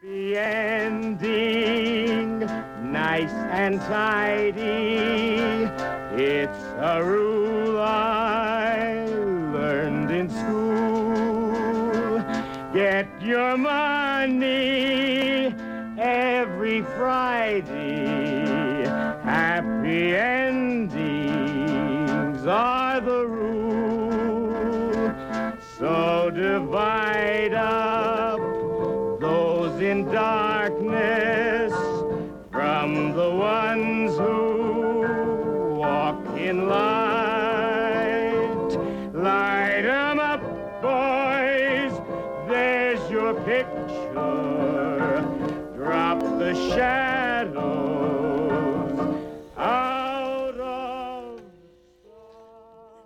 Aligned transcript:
Happy 0.00 0.36
ending, 0.36 2.38
nice 2.84 3.32
and 3.32 3.80
tidy. 3.80 5.64
It's 6.14 6.62
a 6.78 7.02
rule 7.02 7.80
I 7.80 9.06
learned 9.52 10.12
in 10.12 10.30
school. 10.30 12.20
Get 12.72 13.08
your 13.20 13.56
money 13.56 15.52
every 15.98 16.82
Friday. 16.82 18.86
Happy 19.24 20.14
endings 20.14 21.26
are 22.46 22.77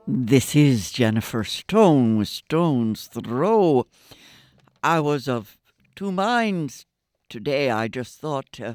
This 0.09 0.57
is 0.57 0.91
Jennifer 0.91 1.45
Stone 1.45 2.17
with 2.17 2.27
Stone's 2.27 3.07
Throw. 3.07 3.87
I 4.83 4.99
was 4.99 5.29
of 5.29 5.57
two 5.95 6.11
minds 6.11 6.87
today. 7.29 7.71
I 7.71 7.87
just 7.87 8.19
thought, 8.19 8.59
uh, 8.59 8.75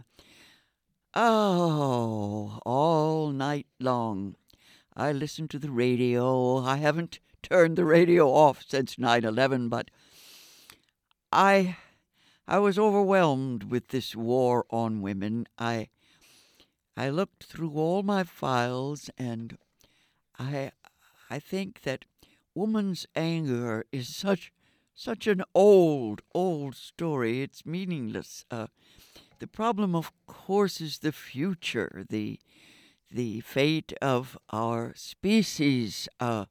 oh, 1.13 2.59
all 2.65 3.31
night 3.31 3.67
long. 3.77 4.35
I 4.95 5.11
listened 5.11 5.49
to 5.49 5.59
the 5.59 5.69
radio. 5.69 6.59
I 6.59 6.77
haven't 6.77 7.19
turned 7.43 7.77
the 7.77 7.83
radio 7.83 8.29
off 8.29 8.63
since 8.65 8.97
9 8.97 9.25
11, 9.25 9.67
but 9.67 9.91
I. 11.29 11.75
I 12.47 12.59
was 12.59 12.79
overwhelmed 12.79 13.65
with 13.65 13.89
this 13.89 14.15
war 14.15 14.65
on 14.69 15.01
women. 15.01 15.45
I 15.59 15.89
I 16.95 17.09
looked 17.09 17.43
through 17.43 17.73
all 17.73 18.01
my 18.01 18.23
files 18.23 19.09
and 19.17 19.57
I 20.39 20.71
I 21.29 21.39
think 21.39 21.81
that 21.81 22.05
woman's 22.55 23.05
anger 23.15 23.85
is 23.91 24.15
such 24.15 24.51
such 24.93 25.27
an 25.27 25.43
old 25.53 26.21
old 26.33 26.75
story. 26.75 27.41
It's 27.41 27.65
meaningless. 27.65 28.45
Uh, 28.49 28.67
the 29.39 29.47
problem, 29.47 29.95
of 29.95 30.11
course, 30.25 30.81
is 30.81 30.99
the 30.99 31.11
future, 31.11 32.05
the 32.09 32.39
the 33.11 33.41
fate 33.41 33.93
of 34.01 34.37
our 34.51 34.93
species. 34.95 36.09
Uh, 36.19 36.45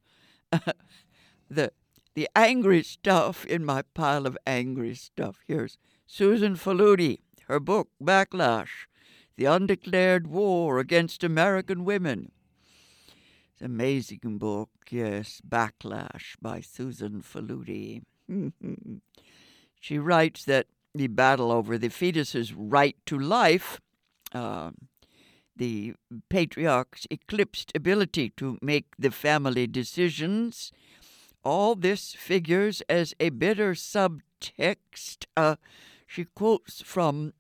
the 1.50 1.72
the 2.14 2.28
angry 2.34 2.82
stuff 2.82 3.44
in 3.44 3.64
my 3.64 3.82
pile 3.94 4.27
of 4.27 4.38
angry 4.47 4.94
stuff. 4.94 5.41
Here's 5.47 5.77
Susan 6.06 6.54
Faludi, 6.54 7.19
her 7.48 7.60
book 7.60 7.88
Backlash, 8.02 8.86
the 9.36 9.47
undeclared 9.47 10.27
war 10.28 10.78
against 10.78 11.24
American 11.24 11.84
women. 11.84 12.30
Amazing 13.61 14.39
book, 14.39 14.69
yes, 14.91 15.41
Backlash 15.47 16.37
by 16.43 16.61
Susan 16.61 17.23
Faludi. 17.23 18.03
she 19.81 19.99
writes 19.99 20.45
that 20.45 20.67
the 20.95 21.07
battle 21.07 21.51
over 21.51 21.79
the 21.79 21.89
fetus's 21.89 22.53
right 22.53 22.97
to 23.07 23.19
life, 23.19 23.81
uh, 24.34 24.71
the 25.57 25.95
patriarch's 26.29 27.07
eclipsed 27.11 27.73
ability 27.75 28.31
to 28.37 28.59
make 28.61 28.87
the 28.99 29.11
family 29.11 29.66
decisions, 29.66 30.71
all 31.43 31.75
this 31.75 32.15
figures 32.15 32.83
as 32.91 33.15
a 33.19 33.31
bitter 33.31 33.72
subtext. 33.72 35.25
Uh, 35.34 35.56
she 36.06 36.25
quotes 36.25 36.83
from 36.83 37.33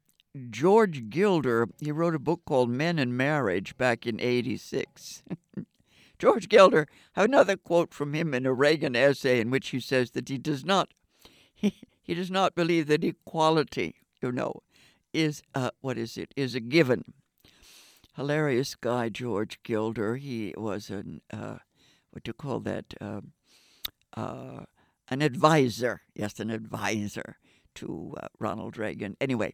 George 0.50 1.10
Gilder. 1.10 1.68
He 1.80 1.92
wrote 1.92 2.14
a 2.14 2.18
book 2.18 2.42
called 2.46 2.70
Men 2.70 2.98
and 2.98 3.16
Marriage 3.16 3.76
back 3.76 4.06
in 4.06 4.18
86. 4.18 5.22
George 6.18 6.48
Gilder, 6.48 6.86
I 7.14 7.20
have 7.20 7.28
another 7.28 7.56
quote 7.56 7.92
from 7.92 8.14
him 8.14 8.32
in 8.34 8.46
a 8.46 8.52
Reagan 8.52 8.96
essay 8.96 9.40
in 9.40 9.50
which 9.50 9.68
he 9.68 9.80
says 9.80 10.12
that 10.12 10.28
he 10.28 10.38
does 10.38 10.64
not 10.64 10.92
he, 11.54 11.74
he 12.02 12.14
does 12.14 12.30
not 12.30 12.54
believe 12.54 12.86
that 12.86 13.04
equality, 13.04 13.96
you 14.22 14.32
know, 14.32 14.62
is 15.12 15.42
uh, 15.54 15.70
what 15.80 15.98
is 15.98 16.16
it, 16.16 16.32
is 16.36 16.54
a 16.54 16.60
given. 16.60 17.14
Hilarious 18.16 18.74
guy, 18.74 19.10
George 19.10 19.62
Gilder. 19.62 20.16
He 20.16 20.54
was 20.56 20.88
an 20.88 21.20
uh, 21.30 21.58
what 22.10 22.24
do 22.24 22.30
you 22.30 22.34
call 22.34 22.60
that? 22.60 22.94
Uh, 23.00 23.20
uh, 24.16 24.64
an 25.08 25.22
advisor. 25.22 26.00
Yes, 26.14 26.40
an 26.40 26.50
advisor 26.50 27.36
to 27.74 28.14
uh, 28.20 28.28
Ronald 28.38 28.78
Reagan. 28.78 29.16
Anyway, 29.20 29.52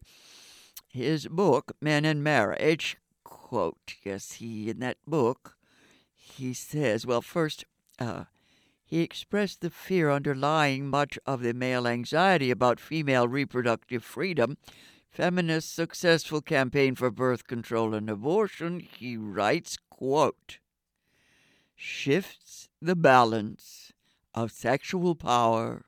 his 0.87 1.27
book, 1.27 1.75
Men 1.81 2.05
and 2.05 2.23
Marriage, 2.23 2.97
quote, 3.23 3.95
yes, 4.03 4.33
he, 4.33 4.69
in 4.69 4.79
that 4.79 4.97
book, 5.05 5.57
he 6.23 6.53
says, 6.53 7.05
well, 7.05 7.21
first, 7.21 7.65
uh, 7.99 8.25
he 8.85 9.01
expressed 9.01 9.61
the 9.61 9.69
fear 9.69 10.09
underlying 10.09 10.87
much 10.87 11.19
of 11.25 11.41
the 11.41 11.53
male 11.53 11.87
anxiety 11.87 12.51
about 12.51 12.79
female 12.79 13.27
reproductive 13.27 14.03
freedom. 14.03 14.57
Feminist 15.09 15.73
successful 15.73 16.41
campaign 16.41 16.95
for 16.95 17.11
birth 17.11 17.45
control 17.45 17.93
and 17.93 18.09
abortion, 18.09 18.79
he 18.79 19.15
writes, 19.15 19.77
quote, 19.89 20.57
shifts 21.75 22.69
the 22.81 22.95
balance 22.95 23.91
of 24.33 24.51
sexual 24.51 25.15
power 25.15 25.85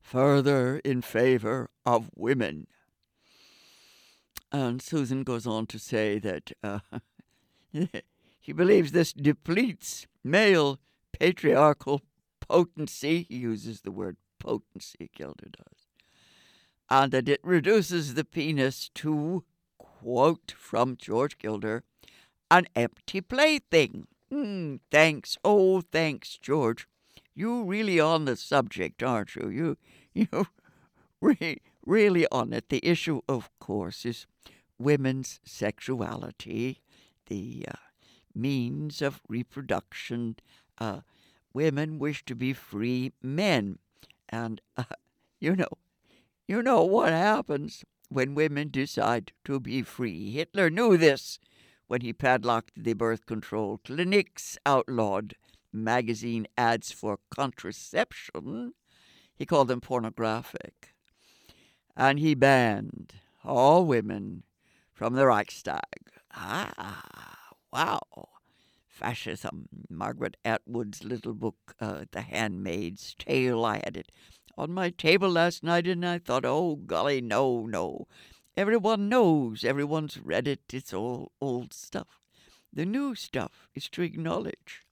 further 0.00 0.78
in 0.84 1.00
favor 1.00 1.70
of 1.86 2.10
women. 2.14 2.66
And 4.52 4.82
Susan 4.82 5.22
goes 5.22 5.46
on 5.46 5.66
to 5.66 5.78
say 5.78 6.18
that 6.18 6.52
uh, 6.62 6.80
he 8.40 8.52
believes 8.52 8.92
this 8.92 9.12
depletes 9.12 10.06
male 10.24 10.80
patriarchal 11.12 12.00
potency. 12.40 13.26
He 13.28 13.36
uses 13.36 13.82
the 13.82 13.90
word 13.90 14.16
potency, 14.38 15.10
Gilder 15.14 15.50
does. 15.50 15.86
And 16.88 17.12
that 17.12 17.28
it 17.28 17.40
reduces 17.44 18.14
the 18.14 18.24
penis 18.24 18.90
to, 18.94 19.44
quote 19.78 20.54
from 20.56 20.96
George 20.96 21.38
Gilder, 21.38 21.84
an 22.50 22.66
empty 22.74 23.20
plaything. 23.20 24.08
Hmm, 24.32 24.76
thanks. 24.90 25.36
Oh, 25.44 25.82
thanks, 25.82 26.38
George. 26.38 26.88
You 27.34 27.62
really 27.62 28.00
on 28.00 28.24
the 28.24 28.36
subject, 28.36 29.02
aren't 29.02 29.36
you? 29.36 29.48
You, 29.48 29.76
you 30.14 30.46
re- 31.20 31.60
really 31.84 32.26
on 32.32 32.52
it. 32.52 32.70
The 32.70 32.84
issue, 32.84 33.20
of 33.28 33.50
course, 33.60 34.04
is 34.04 34.26
women's 34.78 35.40
sexuality, 35.44 36.80
the 37.26 37.66
uh, 37.68 37.74
means 38.34 39.02
of 39.02 39.20
reproduction. 39.28 40.36
Uh, 40.78 41.00
women 41.52 41.98
wish 41.98 42.24
to 42.24 42.34
be 42.34 42.52
free 42.52 43.12
men, 43.22 43.78
and 44.28 44.60
uh, 44.76 44.84
you 45.40 45.56
know, 45.56 45.78
you 46.46 46.62
know 46.62 46.82
what 46.82 47.12
happens 47.12 47.84
when 48.08 48.34
women 48.34 48.68
decide 48.70 49.32
to 49.44 49.60
be 49.60 49.82
free. 49.82 50.32
Hitler 50.32 50.68
knew 50.68 50.96
this 50.96 51.38
when 51.86 52.00
he 52.00 52.12
padlocked 52.12 52.72
the 52.76 52.92
birth 52.92 53.26
control 53.26 53.80
clinics, 53.84 54.58
outlawed 54.66 55.34
magazine 55.72 56.46
ads 56.56 56.92
for 56.92 57.18
contraception. 57.30 58.74
He 59.34 59.46
called 59.46 59.68
them 59.68 59.80
pornographic. 59.80 60.94
And 61.96 62.18
he 62.18 62.34
banned 62.34 63.14
all 63.44 63.84
women 63.84 64.44
from 64.92 65.14
the 65.14 65.26
Reichstag. 65.26 66.10
Ah, 66.32 67.39
wow. 67.72 68.00
Fascism. 68.86 69.68
Margaret 69.88 70.36
Atwood's 70.44 71.04
little 71.04 71.34
book, 71.34 71.74
uh, 71.80 72.04
The 72.10 72.20
Handmaid's 72.20 73.14
Tale. 73.18 73.64
I 73.64 73.80
had 73.84 73.96
it 73.96 74.12
on 74.58 74.72
my 74.72 74.90
table 74.90 75.30
last 75.30 75.62
night 75.62 75.86
and 75.86 76.04
I 76.04 76.18
thought, 76.18 76.44
oh, 76.44 76.76
golly, 76.76 77.20
no, 77.20 77.66
no. 77.66 78.06
Everyone 78.56 79.08
knows, 79.08 79.64
everyone's 79.64 80.18
read 80.18 80.46
it, 80.46 80.60
it's 80.72 80.92
all 80.92 81.32
old 81.40 81.72
stuff. 81.72 82.20
The 82.72 82.84
new 82.84 83.14
stuff 83.14 83.68
is 83.74 83.88
to 83.90 84.02
acknowledge 84.02 84.84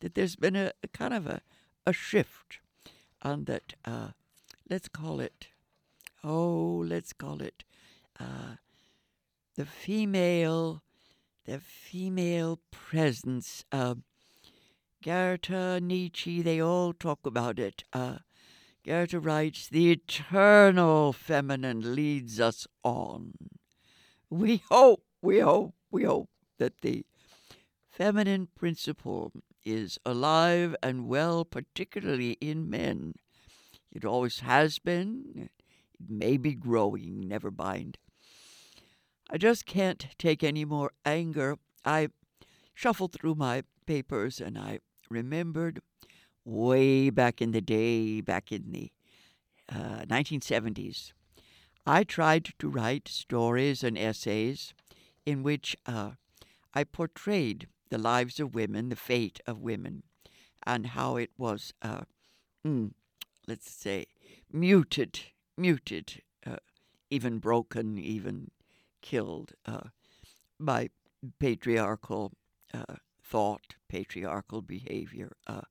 that 0.00 0.14
there's 0.14 0.34
been 0.34 0.56
a, 0.56 0.72
a 0.82 0.88
kind 0.88 1.14
of 1.14 1.26
a, 1.26 1.42
a 1.86 1.92
shift 1.92 2.58
and 3.22 3.46
that, 3.46 3.74
uh, 3.84 4.08
let's 4.68 4.88
call 4.88 5.20
it, 5.20 5.48
oh, 6.24 6.84
let's 6.84 7.12
call 7.12 7.40
it, 7.40 7.64
uh, 8.18 8.56
the 9.54 9.66
female, 9.66 10.82
the 11.44 11.58
female 11.60 12.60
presence. 12.70 13.64
Uh, 13.72 13.96
Goethe, 15.02 15.82
Nietzsche, 15.82 16.42
they 16.42 16.60
all 16.60 16.92
talk 16.92 17.26
about 17.26 17.58
it. 17.58 17.84
Uh, 17.92 18.18
Goethe 18.84 19.14
writes, 19.14 19.68
The 19.68 19.92
eternal 19.92 21.12
feminine 21.12 21.94
leads 21.94 22.40
us 22.40 22.66
on. 22.82 23.34
We 24.30 24.62
hope, 24.70 25.04
we 25.20 25.40
hope, 25.40 25.74
we 25.90 26.04
hope 26.04 26.30
that 26.58 26.80
the 26.80 27.04
feminine 27.90 28.48
principle 28.54 29.32
is 29.64 29.98
alive 30.04 30.74
and 30.82 31.06
well, 31.08 31.44
particularly 31.44 32.32
in 32.40 32.68
men. 32.68 33.14
It 33.92 34.04
always 34.04 34.40
has 34.40 34.78
been. 34.78 35.24
It 35.36 35.50
may 36.08 36.36
be 36.36 36.54
growing, 36.54 37.28
never 37.28 37.50
mind. 37.50 37.98
I 39.32 39.38
just 39.38 39.64
can't 39.64 40.08
take 40.18 40.44
any 40.44 40.66
more 40.66 40.92
anger. 41.06 41.56
I 41.86 42.08
shuffled 42.74 43.12
through 43.12 43.36
my 43.36 43.62
papers 43.86 44.40
and 44.42 44.58
I 44.58 44.80
remembered 45.08 45.80
way 46.44 47.08
back 47.08 47.40
in 47.40 47.52
the 47.52 47.62
day, 47.62 48.20
back 48.20 48.52
in 48.52 48.72
the 48.72 48.92
uh, 49.70 50.04
1970s, 50.04 51.12
I 51.86 52.04
tried 52.04 52.50
to 52.58 52.68
write 52.68 53.08
stories 53.08 53.82
and 53.82 53.96
essays 53.96 54.74
in 55.24 55.42
which 55.42 55.76
uh, 55.86 56.10
I 56.74 56.84
portrayed 56.84 57.68
the 57.88 57.98
lives 57.98 58.38
of 58.38 58.54
women, 58.54 58.90
the 58.90 58.96
fate 58.96 59.40
of 59.46 59.60
women, 59.60 60.02
and 60.64 60.88
how 60.88 61.16
it 61.16 61.30
was, 61.38 61.72
uh, 61.80 62.02
mm, 62.66 62.92
let's 63.46 63.70
say, 63.70 64.06
muted, 64.52 65.20
muted, 65.56 66.22
uh, 66.46 66.56
even 67.10 67.38
broken, 67.38 67.98
even 67.98 68.50
killed 69.02 69.52
uh, 69.66 69.88
by 70.58 70.90
patriarchal 71.38 72.32
uh, 72.72 72.96
thought, 73.22 73.76
patriarchal 73.88 74.62
behavior. 74.62 75.32
Uh, 75.46 75.62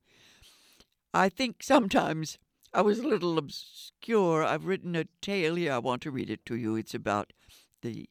I 1.13 1.29
think 1.29 1.63
sometimes 1.63 2.37
I 2.73 2.81
was 2.81 2.99
a 2.99 3.07
little 3.07 3.37
obscure. 3.37 4.43
I've 4.43 4.65
written 4.65 4.95
a 4.95 5.05
tale 5.21 5.55
here. 5.55 5.73
I 5.73 5.79
want 5.79 6.01
to 6.03 6.11
read 6.11 6.29
it 6.29 6.45
to 6.45 6.55
you. 6.55 6.75
It's 6.75 6.93
about 6.93 7.33
the 7.81 8.09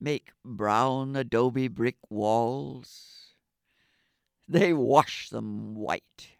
make 0.00 0.32
brown 0.44 1.16
adobe 1.16 1.68
brick 1.68 1.98
walls. 2.08 3.34
They 4.48 4.72
wash 4.72 5.28
them 5.28 5.74
white. 5.74 6.36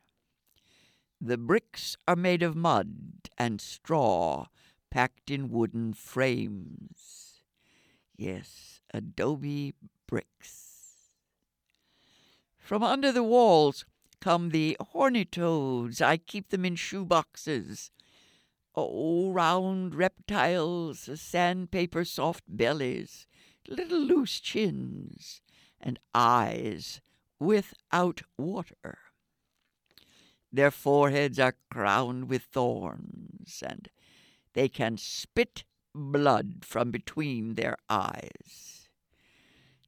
The 1.20 1.36
bricks 1.36 1.96
are 2.08 2.16
made 2.16 2.42
of 2.42 2.56
mud 2.56 3.28
and 3.36 3.60
straw 3.60 4.46
packed 4.90 5.30
in 5.30 5.50
wooden 5.50 5.92
frames. 5.92 7.42
Yes, 8.16 8.80
adobe 8.94 9.74
bricks. 10.06 11.10
From 12.56 12.82
under 12.82 13.12
the 13.12 13.22
walls 13.22 13.84
come 14.20 14.50
the 14.50 14.76
horny 14.80 15.24
toads. 15.24 16.00
I 16.00 16.16
keep 16.16 16.50
them 16.50 16.64
in 16.64 16.76
shoe 16.76 17.04
boxes. 17.04 17.90
Oh, 18.74 19.32
round 19.32 19.94
reptiles, 19.94 21.08
sandpaper 21.20 22.04
soft 22.04 22.44
bellies, 22.46 23.26
little 23.68 24.00
loose 24.00 24.40
chins, 24.40 25.42
and 25.80 25.98
eyes 26.14 27.00
without 27.38 28.22
water. 28.38 28.98
Their 30.52 30.70
foreheads 30.70 31.38
are 31.38 31.56
crowned 31.70 32.28
with 32.28 32.42
thorns, 32.42 33.62
and 33.66 33.88
they 34.54 34.68
can 34.68 34.96
spit 34.96 35.64
blood 35.94 36.64
from 36.64 36.90
between 36.90 37.54
their 37.54 37.76
eyes. 37.88 38.88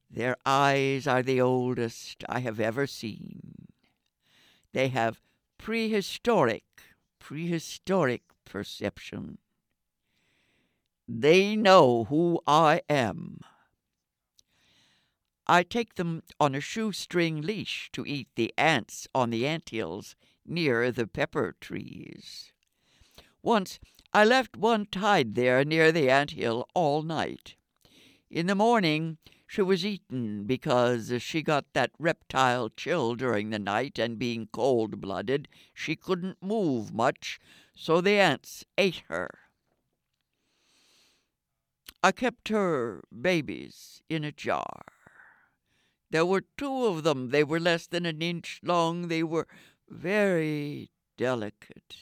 Their 0.09 0.37
eyes 0.45 1.07
are 1.07 1.23
the 1.23 1.41
oldest 1.41 2.23
I 2.29 2.39
have 2.39 2.59
ever 2.59 2.85
seen. 2.87 3.62
They 4.73 4.87
have 4.89 5.21
prehistoric, 5.57 6.65
prehistoric 7.19 8.23
perception. 8.43 9.37
They 11.07 11.55
know 11.55 12.05
who 12.05 12.41
I 12.47 12.81
am. 12.89 13.39
I 15.45 15.63
take 15.63 15.95
them 15.95 16.23
on 16.39 16.55
a 16.55 16.61
shoestring 16.61 17.41
leash 17.41 17.89
to 17.93 18.05
eat 18.05 18.29
the 18.35 18.53
ants 18.57 19.07
on 19.13 19.29
the 19.29 19.45
ant 19.45 19.69
hills 19.69 20.15
near 20.45 20.91
the 20.91 21.05
pepper 21.05 21.55
trees. 21.59 22.53
Once 23.41 23.79
I 24.13 24.23
left 24.23 24.55
one 24.55 24.85
tied 24.85 25.35
there 25.35 25.65
near 25.65 25.91
the 25.91 26.09
ant 26.09 26.31
hill 26.31 26.67
all 26.73 27.03
night. 27.03 27.55
In 28.29 28.47
the 28.47 28.55
morning 28.55 29.17
she 29.53 29.61
was 29.61 29.85
eaten 29.85 30.45
because 30.45 31.13
she 31.21 31.43
got 31.43 31.63
that 31.73 31.91
reptile 31.99 32.69
chill 32.69 33.13
during 33.13 33.51
the 33.51 33.59
night, 33.59 33.99
and 33.99 34.17
being 34.17 34.49
cold 34.51 34.99
blooded, 34.99 35.47
she 35.75 35.95
couldn't 35.95 36.41
move 36.41 36.91
much, 36.91 37.39
so 37.75 38.01
the 38.01 38.19
ants 38.19 38.65
ate 38.79 39.03
her. 39.09 39.29
I 42.01 42.11
kept 42.11 42.47
her 42.49 43.03
babies 43.21 44.01
in 44.09 44.23
a 44.23 44.31
jar. 44.31 44.85
There 46.09 46.25
were 46.25 46.45
two 46.57 46.85
of 46.85 47.03
them. 47.03 47.29
They 47.29 47.43
were 47.43 47.59
less 47.59 47.85
than 47.85 48.07
an 48.07 48.23
inch 48.23 48.59
long. 48.63 49.07
They 49.07 49.21
were 49.21 49.47
very 49.87 50.89
delicate. 51.15 51.95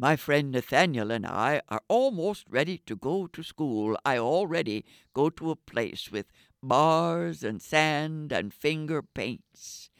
My 0.00 0.14
friend 0.14 0.52
Nathaniel 0.52 1.10
and 1.10 1.26
I 1.26 1.60
are 1.68 1.82
almost 1.88 2.44
ready 2.48 2.78
to 2.86 2.94
go 2.94 3.26
to 3.26 3.42
school. 3.42 3.98
I 4.04 4.16
already 4.16 4.84
go 5.12 5.28
to 5.28 5.50
a 5.50 5.56
place 5.56 6.08
with 6.12 6.26
bars 6.62 7.42
and 7.42 7.60
sand 7.60 8.30
and 8.30 8.54
finger 8.54 9.02
paints. 9.02 9.90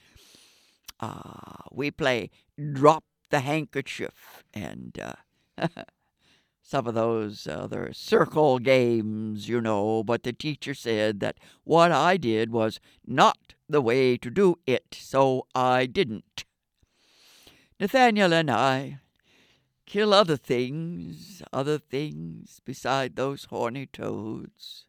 Ah, 1.00 1.64
we 1.73 1.90
play 1.90 2.31
drop 2.73 3.02
the 3.31 3.40
handkerchief 3.40 4.45
and 4.55 4.97
uh, 5.00 5.67
some 6.62 6.87
of 6.87 6.95
those 6.95 7.49
other 7.49 7.90
circle 7.93 8.61
games, 8.61 9.49
you 9.49 9.61
know, 9.61 10.05
but 10.05 10.23
the 10.23 10.33
teacher 10.33 10.75
said 10.75 11.19
that 11.19 11.38
what 11.64 11.90
I 11.90 12.19
did 12.19 12.52
was 12.52 12.78
not 13.05 13.55
the 13.69 13.81
way 13.81 14.17
to 14.17 14.31
do 14.31 14.61
it, 14.64 14.97
so 14.97 15.49
I 15.57 15.87
didn't. 15.87 16.45
Nathaniel 17.81 18.33
and 18.33 18.49
I 18.49 19.00
kill 19.88 20.12
other 20.12 20.37
things, 20.37 21.42
other 21.50 21.78
things 21.78 22.61
beside 22.64 23.16
those 23.16 23.47
horny 23.47 23.87
toads. 23.87 24.85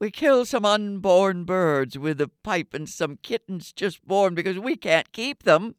We 0.00 0.10
kill 0.10 0.46
some 0.46 0.64
unborn 0.64 1.44
birds 1.44 1.98
with 1.98 2.20
a 2.20 2.30
pipe 2.42 2.72
and 2.72 2.88
some 2.88 3.18
kittens 3.22 3.72
just 3.72 4.06
born 4.06 4.34
because 4.34 4.58
we 4.58 4.74
can't 4.74 5.12
keep 5.12 5.42
them. 5.42 5.74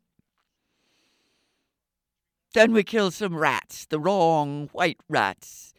Then 2.53 2.74
we 2.74 2.84
kill 2.84 3.10
some 3.12 3.36
rats, 3.36 3.86
the 3.86 4.00
wrong 4.00 4.69
white 4.72 5.00
rats, 5.08 5.74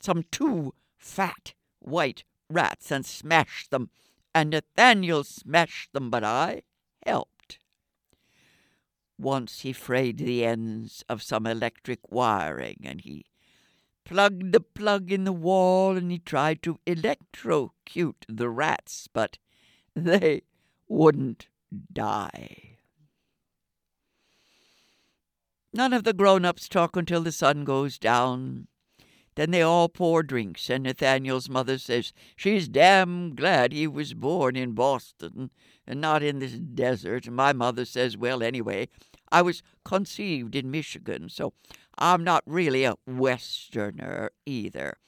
some 0.00 0.24
too 0.30 0.74
fat 0.96 1.54
white 1.80 2.24
rats, 2.48 2.90
and 2.90 3.04
smash 3.04 3.66
them. 3.68 3.90
And 4.34 4.50
Nathaniel 4.50 5.24
smashed 5.24 5.92
them, 5.92 6.08
but 6.10 6.22
I 6.22 6.62
helped. 7.04 7.31
Once 9.22 9.60
he 9.60 9.72
frayed 9.72 10.18
the 10.18 10.44
ends 10.44 11.04
of 11.08 11.22
some 11.22 11.46
electric 11.46 12.10
wiring, 12.10 12.78
and 12.84 13.02
he 13.02 13.24
plugged 14.04 14.52
the 14.52 14.60
plug 14.60 15.12
in 15.12 15.22
the 15.22 15.32
wall, 15.32 15.96
and 15.96 16.10
he 16.10 16.18
tried 16.18 16.60
to 16.60 16.80
electrocute 16.86 18.26
the 18.28 18.48
rats, 18.48 19.08
but 19.12 19.38
they 19.94 20.42
wouldn't 20.88 21.46
die. 21.92 22.78
None 25.72 25.92
of 25.92 26.04
the 26.04 26.12
grown 26.12 26.44
ups 26.44 26.68
talk 26.68 26.96
until 26.96 27.22
the 27.22 27.32
sun 27.32 27.64
goes 27.64 27.98
down. 27.98 28.66
Then 29.34 29.50
they 29.50 29.62
all 29.62 29.88
pour 29.88 30.22
drinks, 30.22 30.68
and 30.68 30.82
Nathaniel's 30.82 31.48
mother 31.48 31.78
says 31.78 32.12
she's 32.36 32.68
damn 32.68 33.34
glad 33.34 33.72
he 33.72 33.86
was 33.86 34.12
born 34.12 34.56
in 34.56 34.72
Boston 34.72 35.50
and 35.86 36.00
not 36.00 36.22
in 36.22 36.38
this 36.40 36.52
desert. 36.52 37.30
My 37.30 37.54
mother 37.54 37.86
says, 37.86 38.16
well, 38.16 38.42
anyway, 38.42 38.88
I 39.32 39.40
was 39.40 39.62
conceived 39.82 40.54
in 40.54 40.70
Michigan, 40.70 41.30
so 41.30 41.54
I'm 41.96 42.22
not 42.22 42.42
really 42.44 42.84
a 42.84 42.96
Westerner 43.06 44.30
either. 44.44 44.98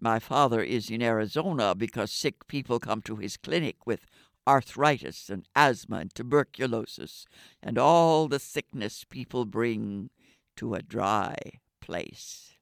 My 0.00 0.18
father 0.18 0.62
is 0.62 0.88
in 0.88 1.02
Arizona 1.02 1.74
because 1.74 2.10
sick 2.10 2.48
people 2.48 2.80
come 2.80 3.02
to 3.02 3.16
his 3.16 3.36
clinic 3.36 3.86
with 3.86 4.06
arthritis 4.46 5.28
and 5.28 5.44
asthma 5.54 5.98
and 5.98 6.14
tuberculosis 6.14 7.26
and 7.62 7.76
all 7.76 8.26
the 8.26 8.38
sickness 8.38 9.04
people 9.04 9.44
bring 9.44 10.08
to 10.56 10.72
a 10.72 10.80
dry 10.80 11.36
place. 11.82 12.54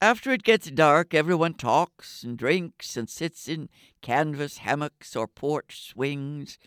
After 0.00 0.32
it 0.32 0.42
gets 0.42 0.68
dark, 0.68 1.14
everyone 1.14 1.54
talks 1.54 2.24
and 2.24 2.36
drinks 2.36 2.96
and 2.96 3.08
sits 3.08 3.46
in 3.46 3.68
canvas 4.00 4.58
hammocks 4.58 5.14
or 5.14 5.28
porch 5.28 5.80
swings. 5.80 6.58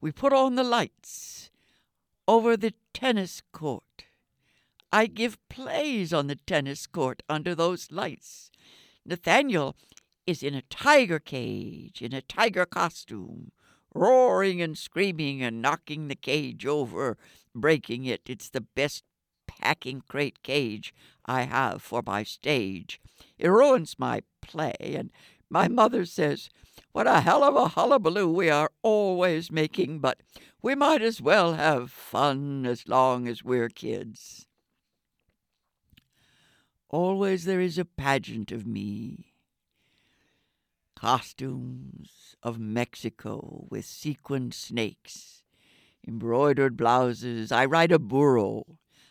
We 0.00 0.10
put 0.10 0.32
on 0.32 0.54
the 0.54 0.64
lights 0.64 1.47
over 2.28 2.58
the 2.58 2.74
tennis 2.92 3.42
court. 3.52 4.04
I 4.92 5.06
give 5.06 5.38
plays 5.48 6.12
on 6.12 6.26
the 6.26 6.36
tennis 6.36 6.86
court 6.86 7.22
under 7.26 7.54
those 7.54 7.90
lights. 7.90 8.50
Nathaniel 9.04 9.74
is 10.26 10.42
in 10.42 10.54
a 10.54 10.62
tiger 10.62 11.18
cage, 11.18 12.02
in 12.02 12.12
a 12.12 12.20
tiger 12.20 12.66
costume, 12.66 13.50
roaring 13.94 14.60
and 14.60 14.76
screaming 14.76 15.42
and 15.42 15.62
knocking 15.62 16.08
the 16.08 16.14
cage 16.14 16.66
over, 16.66 17.16
breaking 17.54 18.04
it. 18.04 18.20
It's 18.26 18.50
the 18.50 18.60
best 18.60 19.04
packing 19.46 20.02
crate 20.06 20.42
cage 20.42 20.94
I 21.24 21.42
have 21.42 21.80
for 21.80 22.02
my 22.04 22.24
stage. 22.24 23.00
It 23.38 23.48
ruins 23.48 23.96
my 23.98 24.22
play, 24.42 24.74
and 24.80 25.10
my 25.48 25.66
mother 25.66 26.04
says, 26.04 26.50
What 26.98 27.06
a 27.06 27.20
hell 27.20 27.44
of 27.44 27.54
a 27.54 27.68
hullabaloo 27.68 28.28
we 28.28 28.50
are 28.50 28.72
always 28.82 29.52
making, 29.52 30.00
but 30.00 30.20
we 30.60 30.74
might 30.74 31.00
as 31.00 31.22
well 31.22 31.54
have 31.54 31.92
fun 31.92 32.66
as 32.66 32.88
long 32.88 33.28
as 33.28 33.44
we're 33.44 33.68
kids. 33.68 34.48
Always 36.88 37.44
there 37.44 37.60
is 37.60 37.78
a 37.78 37.84
pageant 37.84 38.50
of 38.50 38.66
me 38.66 39.32
costumes 40.96 42.34
of 42.42 42.58
Mexico 42.58 43.68
with 43.70 43.84
sequined 43.84 44.52
snakes, 44.52 45.44
embroidered 46.04 46.76
blouses. 46.76 47.52
I 47.52 47.64
ride 47.64 47.92
a 47.92 48.00
burro. 48.00 48.64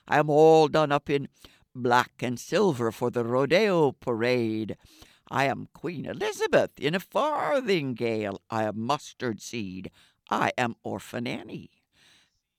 I 0.05 0.19
am 0.19 0.29
all 0.29 0.67
done 0.67 0.91
up 0.91 1.09
in 1.09 1.29
black 1.73 2.11
and 2.19 2.37
silver 2.37 2.91
for 2.91 3.09
the 3.09 3.23
rodeo 3.23 3.93
parade. 3.93 4.75
I 5.29 5.45
am 5.45 5.67
Queen 5.73 6.05
Elizabeth 6.05 6.71
in 6.79 6.95
a 6.95 6.99
farthingale. 6.99 8.39
I 8.49 8.63
am 8.63 8.79
mustard 8.79 9.41
seed. 9.41 9.91
I 10.29 10.51
am 10.57 10.75
Orphan 10.83 11.27
Annie. 11.27 11.71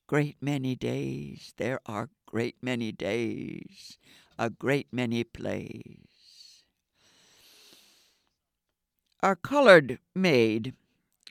Great 0.07 0.37
many 0.41 0.75
days, 0.75 1.53
there 1.59 1.81
are 1.85 2.09
great 2.25 2.57
many 2.63 2.93
days, 2.93 3.99
a 4.39 4.49
great 4.49 4.89
many 4.91 5.23
plays. 5.23 6.63
Our 9.23 9.37
colored 9.37 9.99
maid 10.15 10.75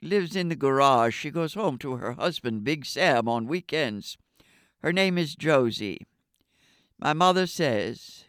lives 0.00 0.36
in 0.36 0.48
the 0.48 0.54
garage. 0.54 1.16
She 1.16 1.30
goes 1.30 1.54
home 1.54 1.78
to 1.78 1.96
her 1.96 2.12
husband, 2.12 2.62
Big 2.62 2.86
Sam, 2.86 3.28
on 3.28 3.48
weekends. 3.48 4.16
Her 4.82 4.92
name 4.92 5.18
is 5.18 5.34
Josie. 5.34 6.06
My 7.00 7.12
mother 7.12 7.46
says 7.46 8.24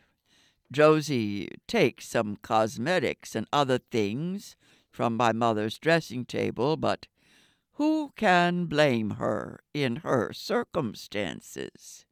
Josie 0.72 1.50
takes 1.68 2.08
some 2.08 2.38
cosmetics 2.38 3.36
and 3.36 3.48
other 3.52 3.80
things 3.80 4.56
from 4.92 5.18
my 5.18 5.32
mother's 5.32 5.80
dressing 5.80 6.26
table, 6.26 6.78
but 6.78 7.08
who 7.74 8.12
can 8.16 8.66
blame 8.66 9.12
her 9.12 9.62
in 9.74 9.98
her 9.98 10.34
circumstances? 10.34 12.06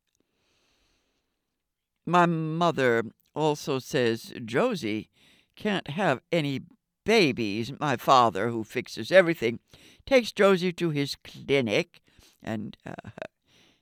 My 2.05 2.25
mother 2.25 3.03
also 3.35 3.79
says 3.79 4.33
Josie 4.45 5.09
can't 5.55 5.89
have 5.89 6.21
any 6.31 6.61
babies, 7.05 7.73
my 7.79 7.97
father, 7.97 8.49
who 8.49 8.63
fixes 8.63 9.11
everything, 9.11 9.59
takes 10.05 10.31
Josie 10.31 10.73
to 10.73 10.89
his 10.89 11.15
clinic, 11.15 12.01
and 12.41 12.77
uh, 12.85 13.09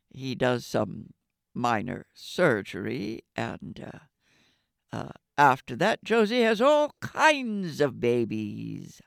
he 0.09 0.35
does 0.35 0.65
some 0.65 1.13
minor 1.53 2.07
surgery, 2.13 3.23
and 3.35 3.79
uh, 3.93 3.99
uh, 4.91 5.09
after 5.37 5.75
that, 5.75 6.03
Josie 6.03 6.41
has 6.41 6.61
all 6.61 6.95
kinds 7.01 7.81
of 7.81 7.99
babies. 7.99 9.01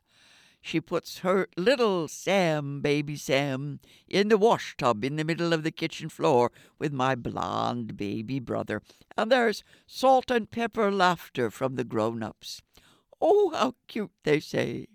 She 0.61 0.80
puts 0.80 1.18
her 1.18 1.49
little 1.56 2.08
Sam, 2.08 2.80
baby 2.82 3.16
Sam, 3.16 3.80
in 4.06 4.28
the 4.28 4.37
wash 4.37 4.76
tub 4.76 5.04
in 5.04 5.16
the 5.16 5.25
middle 5.25 5.52
of 5.52 5.62
the 5.62 5.70
kitchen 5.70 6.08
floor 6.08 6.52
with 6.78 6.92
my 6.92 7.14
blond 7.14 7.97
baby 7.97 8.40
brother, 8.40 8.82
and 9.16 9.32
there's 9.32 9.64
salt 9.87 10.30
and 10.30 10.50
pepper 10.50 10.90
laughter 10.90 11.50
from 11.50 11.76
the 11.76 11.85
grown 11.85 12.23
ups. 12.23 12.61
Oh, 13.20 13.50
how 13.54 13.76
cute, 13.87 14.11
they 14.25 14.40
say. 14.40 14.88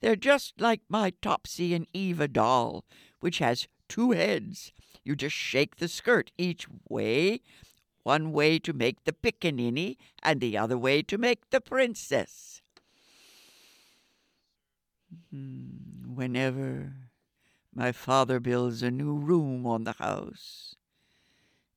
They're 0.00 0.16
just 0.16 0.60
like 0.60 0.80
my 0.88 1.12
Topsy 1.22 1.74
and 1.74 1.86
Eva 1.92 2.26
doll, 2.26 2.84
which 3.20 3.38
has 3.38 3.68
two 3.88 4.12
heads. 4.12 4.72
You 5.04 5.14
just 5.14 5.36
shake 5.36 5.76
the 5.76 5.88
skirt 5.88 6.30
each 6.38 6.66
way, 6.88 7.42
one 8.02 8.32
way 8.32 8.58
to 8.58 8.72
make 8.72 9.04
the 9.04 9.12
pickaninny, 9.12 9.96
and 10.22 10.40
the 10.40 10.56
other 10.56 10.78
way 10.78 11.02
to 11.02 11.18
make 11.18 11.50
the 11.50 11.60
princess. 11.60 12.62
Hmm, 15.30 16.14
whenever 16.14 16.94
my 17.74 17.92
father 17.92 18.40
builds 18.40 18.82
a 18.82 18.90
new 18.90 19.14
room 19.14 19.66
on 19.66 19.84
the 19.84 19.94
house, 19.94 20.74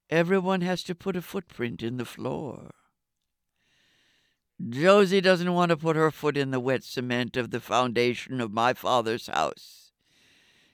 everyone 0.10 0.62
has 0.62 0.84
to 0.84 0.96
put 0.96 1.16
a 1.16 1.22
footprint 1.22 1.82
in 1.82 1.98
the 1.98 2.06
floor. 2.06 2.72
Josie 4.70 5.22
doesn't 5.22 5.54
want 5.54 5.70
to 5.70 5.78
put 5.78 5.96
her 5.96 6.12
foot 6.12 6.38
in 6.38 6.52
the 6.52 6.60
wet 6.60 6.84
cement 6.84 7.36
of 7.36 7.52
the 7.52 7.60
foundation 7.60 8.40
of 8.40 8.54
my 8.54 8.74
father's 8.74 9.28
house. 9.28 9.92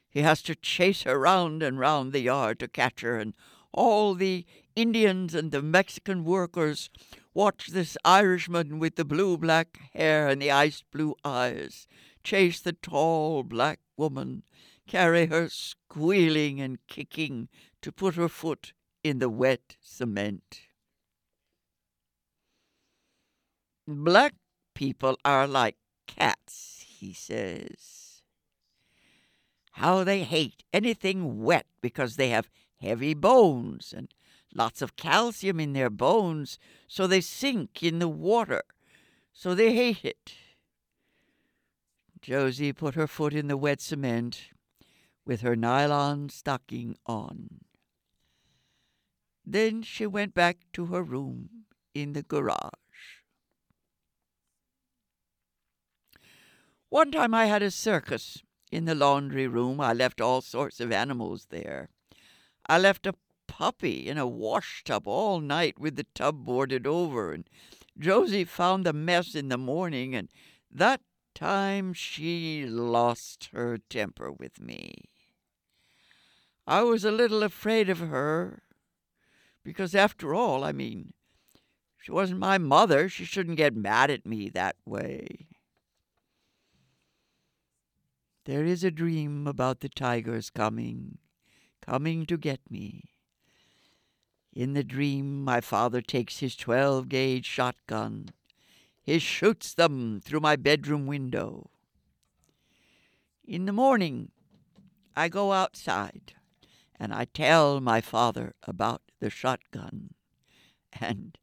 He 0.09 0.21
has 0.21 0.41
to 0.43 0.55
chase 0.55 1.03
her 1.03 1.19
round 1.19 1.63
and 1.63 1.79
round 1.79 2.11
the 2.11 2.19
yard 2.19 2.59
to 2.59 2.67
catch 2.67 3.01
her, 3.01 3.17
and 3.17 3.33
all 3.73 4.15
the 4.15 4.45
Indians 4.75 5.35
and 5.35 5.51
the 5.51 5.61
Mexican 5.61 6.23
workers 6.23 6.89
watch 7.33 7.67
this 7.67 7.97
Irishman 8.03 8.79
with 8.79 8.95
the 8.95 9.05
blue 9.05 9.37
black 9.37 9.79
hair 9.93 10.27
and 10.27 10.41
the 10.41 10.51
ice 10.51 10.83
blue 10.91 11.15
eyes 11.23 11.87
chase 12.23 12.59
the 12.59 12.73
tall 12.73 13.43
black 13.43 13.79
woman, 13.97 14.43
carry 14.87 15.27
her 15.27 15.49
squealing 15.49 16.59
and 16.59 16.77
kicking 16.87 17.49
to 17.81 17.91
put 17.91 18.15
her 18.15 18.29
foot 18.29 18.73
in 19.03 19.19
the 19.19 19.29
wet 19.29 19.77
cement. 19.81 20.61
Black 23.87 24.33
people 24.75 25.17
are 25.25 25.47
like 25.47 25.77
cats, 26.05 26.85
he 26.87 27.13
says. 27.13 28.21
How 29.73 30.03
they 30.03 30.23
hate 30.23 30.63
anything 30.73 31.41
wet 31.41 31.65
because 31.81 32.15
they 32.15 32.29
have 32.29 32.49
heavy 32.81 33.13
bones 33.13 33.93
and 33.95 34.09
lots 34.53 34.81
of 34.81 34.95
calcium 34.95 35.59
in 35.59 35.73
their 35.73 35.89
bones, 35.89 36.57
so 36.87 37.07
they 37.07 37.21
sink 37.21 37.83
in 37.83 37.99
the 37.99 38.07
water, 38.07 38.63
so 39.31 39.53
they 39.53 39.73
hate 39.73 40.03
it. 40.03 40.33
Josie 42.21 42.73
put 42.73 42.95
her 42.95 43.07
foot 43.07 43.33
in 43.33 43.47
the 43.47 43.57
wet 43.57 43.81
cement 43.81 44.49
with 45.25 45.41
her 45.41 45.55
nylon 45.55 46.29
stocking 46.29 46.97
on. 47.05 47.61
Then 49.45 49.81
she 49.81 50.05
went 50.05 50.33
back 50.33 50.57
to 50.73 50.87
her 50.87 51.01
room 51.01 51.65
in 51.93 52.13
the 52.13 52.23
garage. 52.23 52.59
One 56.89 57.11
time 57.11 57.33
I 57.33 57.45
had 57.45 57.61
a 57.61 57.71
circus 57.71 58.43
in 58.71 58.85
the 58.85 58.95
laundry 58.95 59.47
room. 59.47 59.79
I 59.79 59.93
left 59.93 60.19
all 60.19 60.41
sorts 60.41 60.79
of 60.79 60.91
animals 60.91 61.47
there. 61.49 61.89
I 62.69 62.77
left 62.77 63.07
a 63.07 63.15
puppy 63.47 64.07
in 64.07 64.19
a 64.19 64.27
wash 64.27 64.83
tub 64.83 65.07
all 65.07 65.39
night 65.39 65.79
with 65.79 65.95
the 65.95 66.05
tub 66.13 66.45
boarded 66.45 66.85
over, 66.85 67.33
and 67.33 67.49
Josie 67.97 68.45
found 68.45 68.85
the 68.85 68.93
mess 68.93 69.33
in 69.33 69.49
the 69.49 69.57
morning, 69.57 70.13
and 70.13 70.29
that 70.69 71.01
time 71.33 71.93
she 71.93 72.67
lost 72.67 73.49
her 73.53 73.79
temper 73.79 74.31
with 74.31 74.61
me. 74.61 74.93
I 76.67 76.83
was 76.83 77.03
a 77.03 77.11
little 77.11 77.41
afraid 77.41 77.89
of 77.89 77.97
her, 77.97 78.61
because 79.63 79.95
after 79.95 80.35
all, 80.35 80.63
I 80.63 80.71
mean, 80.71 81.13
she 81.97 82.11
wasn't 82.11 82.39
my 82.39 82.59
mother. 82.59 83.09
She 83.09 83.25
shouldn't 83.25 83.57
get 83.57 83.75
mad 83.75 84.11
at 84.11 84.27
me 84.27 84.47
that 84.49 84.75
way. 84.85 85.47
There 88.45 88.63
is 88.63 88.83
a 88.83 88.91
dream 88.91 89.47
about 89.47 89.79
the 89.79 89.89
tigers 89.89 90.51
coming, 90.51 91.17
coming 91.81 92.25
to 92.25 92.37
get 92.37 92.59
me. 92.69 93.09
In 94.53 94.73
the 94.73 94.83
dream, 94.83 95.43
my 95.43 95.61
father 95.61 96.01
takes 96.01 96.39
his 96.39 96.55
12 96.55 97.07
gauge 97.07 97.45
shotgun. 97.45 98.29
He 99.01 99.19
shoots 99.19 99.73
them 99.73 100.21
through 100.23 100.41
my 100.41 100.55
bedroom 100.55 101.05
window. 101.07 101.69
In 103.45 103.65
the 103.65 103.73
morning, 103.73 104.31
I 105.15 105.29
go 105.29 105.51
outside 105.53 106.33
and 106.99 107.13
I 107.13 107.25
tell 107.25 107.79
my 107.79 108.01
father 108.01 108.53
about 108.63 109.01
the 109.19 109.29
shotgun. 109.29 110.13
And 110.99 111.37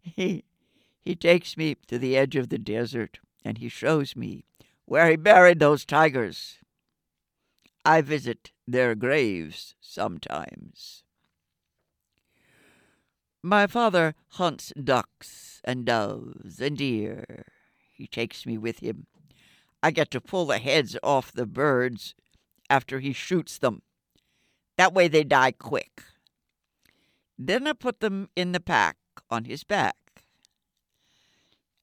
he, 0.00 0.44
he 1.00 1.14
takes 1.14 1.56
me 1.56 1.76
to 1.88 1.98
the 1.98 2.16
edge 2.16 2.36
of 2.36 2.48
the 2.48 2.58
desert 2.58 3.18
and 3.44 3.58
he 3.58 3.68
shows 3.68 4.16
me 4.16 4.44
where 4.84 5.10
he 5.10 5.16
buried 5.16 5.58
those 5.58 5.84
tigers. 5.84 6.58
I 7.84 8.00
visit 8.00 8.51
their 8.66 8.94
graves 8.94 9.74
sometimes. 9.80 11.04
My 13.42 13.66
father 13.66 14.14
hunts 14.28 14.72
ducks 14.82 15.60
and 15.64 15.84
doves 15.84 16.60
and 16.60 16.78
deer. 16.78 17.46
He 17.92 18.06
takes 18.06 18.46
me 18.46 18.56
with 18.56 18.78
him. 18.78 19.06
I 19.82 19.90
get 19.90 20.10
to 20.12 20.20
pull 20.20 20.46
the 20.46 20.58
heads 20.58 20.96
off 21.02 21.32
the 21.32 21.46
birds 21.46 22.14
after 22.70 23.00
he 23.00 23.12
shoots 23.12 23.58
them. 23.58 23.82
That 24.78 24.94
way 24.94 25.08
they 25.08 25.24
die 25.24 25.52
quick. 25.52 26.02
Then 27.36 27.66
I 27.66 27.72
put 27.72 28.00
them 28.00 28.28
in 28.36 28.52
the 28.52 28.60
pack 28.60 28.96
on 29.28 29.44
his 29.44 29.64
back. 29.64 29.96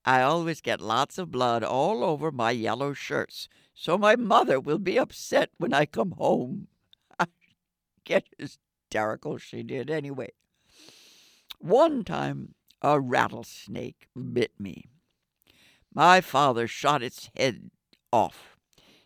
I 0.06 0.22
always 0.22 0.62
get 0.62 0.80
lots 0.80 1.18
of 1.18 1.30
blood 1.30 1.64
all 1.64 2.04
over 2.04 2.32
my 2.32 2.52
yellow 2.52 2.94
shirts, 2.94 3.50
so 3.80 3.98
my 3.98 4.18
mother 4.18 4.60
will 4.60 4.78
be 4.78 5.00
upset 5.00 5.52
when 5.58 5.74
I 5.74 5.86
come 5.86 6.12
home. 6.18 6.68
I 7.20 7.28
get 8.04 8.26
hysterical, 8.38 9.38
she 9.38 9.64
did 9.64 9.90
anyway. 9.90 10.34
One 11.60 12.04
time 12.04 12.56
a 12.82 13.00
rattlesnake 13.00 14.10
bit 14.34 14.52
me. 14.60 14.90
My 15.94 16.20
father 16.20 16.68
shot 16.68 17.02
its 17.02 17.30
head 17.38 17.72
off. 18.12 18.58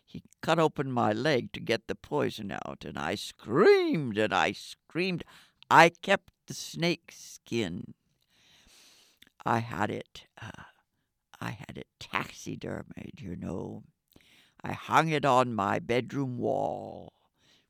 He 0.04 0.24
cut 0.42 0.58
open 0.58 0.90
my 0.90 1.12
leg 1.12 1.52
to 1.52 1.60
get 1.60 1.86
the 1.86 1.94
poison 1.94 2.50
out, 2.50 2.84
and 2.84 2.98
I 2.98 3.14
screamed 3.14 4.18
and 4.18 4.34
I 4.34 4.50
screamed. 4.50 5.22
I 5.70 5.90
kept 6.02 6.32
the 6.48 6.54
snake 6.54 7.12
skin. 7.14 7.94
I 9.46 9.60
had 9.60 9.92
it. 9.92 10.24
Uh, 10.42 10.64
I 11.40 11.50
had 11.50 11.78
it 11.78 11.86
taxidermied, 12.00 13.20
you 13.20 13.36
know. 13.36 13.84
I 14.66 14.72
hung 14.72 15.08
it 15.08 15.26
on 15.26 15.54
my 15.54 15.78
bedroom 15.78 16.38
wall, 16.38 17.12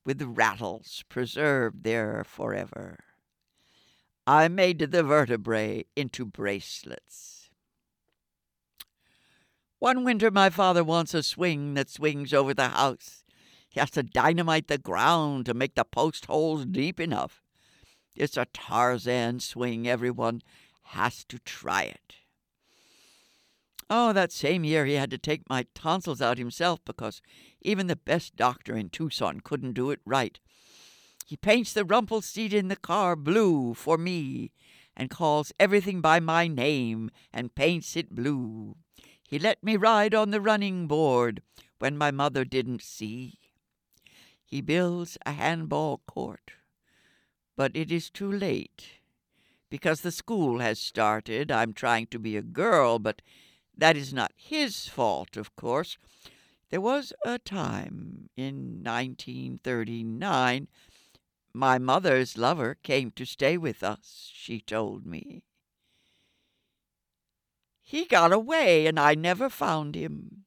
with 0.07 0.23
rattles 0.23 1.03
preserved 1.09 1.83
there 1.83 2.23
forever. 2.23 3.01
I 4.29 4.47
made 4.47 4.79
the 4.79 5.03
vertebrae 5.03 5.87
into 5.97 6.25
bracelets. 6.25 7.51
One 9.81 10.05
winter, 10.05 10.31
my 10.31 10.51
father 10.51 10.85
wants 10.85 11.15
a 11.15 11.25
swing 11.25 11.75
that 11.75 11.91
swings 11.91 12.33
over 12.33 12.55
the 12.55 12.69
house. 12.69 13.25
He 13.69 13.81
has 13.81 13.91
to 13.91 14.05
dynamite 14.05 14.69
the 14.69 14.79
ground 14.79 15.47
to 15.47 15.53
make 15.53 15.75
the 15.75 15.85
post 15.85 16.27
holes 16.27 16.65
deep 16.65 17.01
enough. 17.01 17.43
It's 18.15 18.37
a 18.37 18.47
Tarzan 18.47 19.41
swing. 19.41 19.89
Everyone 19.89 20.43
has 20.85 21.25
to 21.25 21.41
try 21.41 21.83
it. 21.83 22.15
Oh, 23.91 24.13
that 24.13 24.33
same 24.33 24.65
year 24.65 24.87
he 24.87 24.95
had 24.95 25.11
to 25.11 25.19
take 25.19 25.49
my 25.49 25.67
tonsils 25.75 26.23
out 26.23 26.39
himself 26.39 26.81
because 26.85 27.21
even 27.61 27.87
the 27.87 27.97
best 27.97 28.37
doctor 28.37 28.77
in 28.77 28.89
Tucson 28.89 29.41
couldn't 29.41 29.75
do 29.75 29.91
it 29.91 30.01
right. 30.05 30.39
He 31.27 31.37
paints 31.37 31.73
the 31.73 31.85
rumble 31.85 32.23
seat 32.23 32.53
in 32.53 32.69
the 32.69 32.77
car 32.77 33.17
blue 33.17 33.75
for 33.75 33.97
me 33.99 34.53
and 34.97 35.11
calls 35.11 35.53
everything 35.59 36.01
by 36.01 36.21
my 36.21 36.47
name 36.47 37.11
and 37.33 37.55
paints 37.55 37.97
it 37.97 38.15
blue. 38.15 38.77
He 39.27 39.39
let 39.39 39.63
me 39.63 39.77
ride 39.77 40.15
on 40.15 40.31
the 40.31 40.41
running 40.41 40.87
board 40.87 41.43
when 41.79 41.99
my 41.99 42.11
mother 42.11 42.45
didn't 42.45 42.83
see. 42.83 43.39
He 44.45 44.61
builds 44.61 45.19
a 45.27 45.33
handball 45.33 46.03
court, 46.07 46.53
but 47.57 47.73
it 47.75 47.91
is 47.91 48.11
too 48.11 48.31
late 48.31 48.85
because 49.71 50.03
the 50.03 50.13
school 50.13 50.61
has 50.61 50.79
started. 50.79 51.51
I'm 51.51 51.73
trying 51.73 52.07
to 52.09 52.19
be 52.19 52.37
a 52.37 52.43
girl, 52.43 52.99
but 52.99 53.23
that 53.77 53.97
is 53.97 54.13
not 54.13 54.33
his 54.37 54.89
fault, 54.89 55.37
of 55.37 55.55
course. 55.57 55.99
There 56.71 56.81
was 56.81 57.13
a 57.25 57.39
time 57.39 58.31
in 58.37 58.83
1939 58.83 60.69
my 61.55 61.79
mother's 61.79 62.37
lover 62.37 62.77
came 62.83 63.13
to 63.13 63.25
stay 63.25 63.57
with 63.57 63.85
us, 63.85 64.29
she 64.35 64.61
told 64.61 65.07
me. 65.07 65.45
He 67.81 68.07
got 68.07 68.33
away, 68.33 68.87
and 68.87 68.99
I 68.99 69.15
never 69.15 69.49
found 69.49 69.95
him. 69.95 70.44